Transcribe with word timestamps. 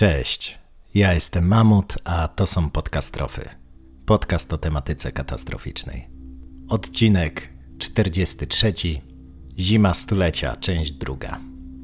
Cześć, 0.00 0.58
ja 0.94 1.14
jestem 1.14 1.48
Mamut, 1.48 1.94
a 2.04 2.28
to 2.28 2.46
są 2.46 2.70
podcastrofy. 2.70 3.48
Podcast 4.06 4.52
o 4.52 4.58
tematyce 4.58 5.12
katastroficznej. 5.12 6.08
Odcinek 6.68 7.52
43. 7.78 8.72
Zima 9.58 9.94
stulecia, 9.94 10.56
część 10.56 10.90
druga. 10.90 11.38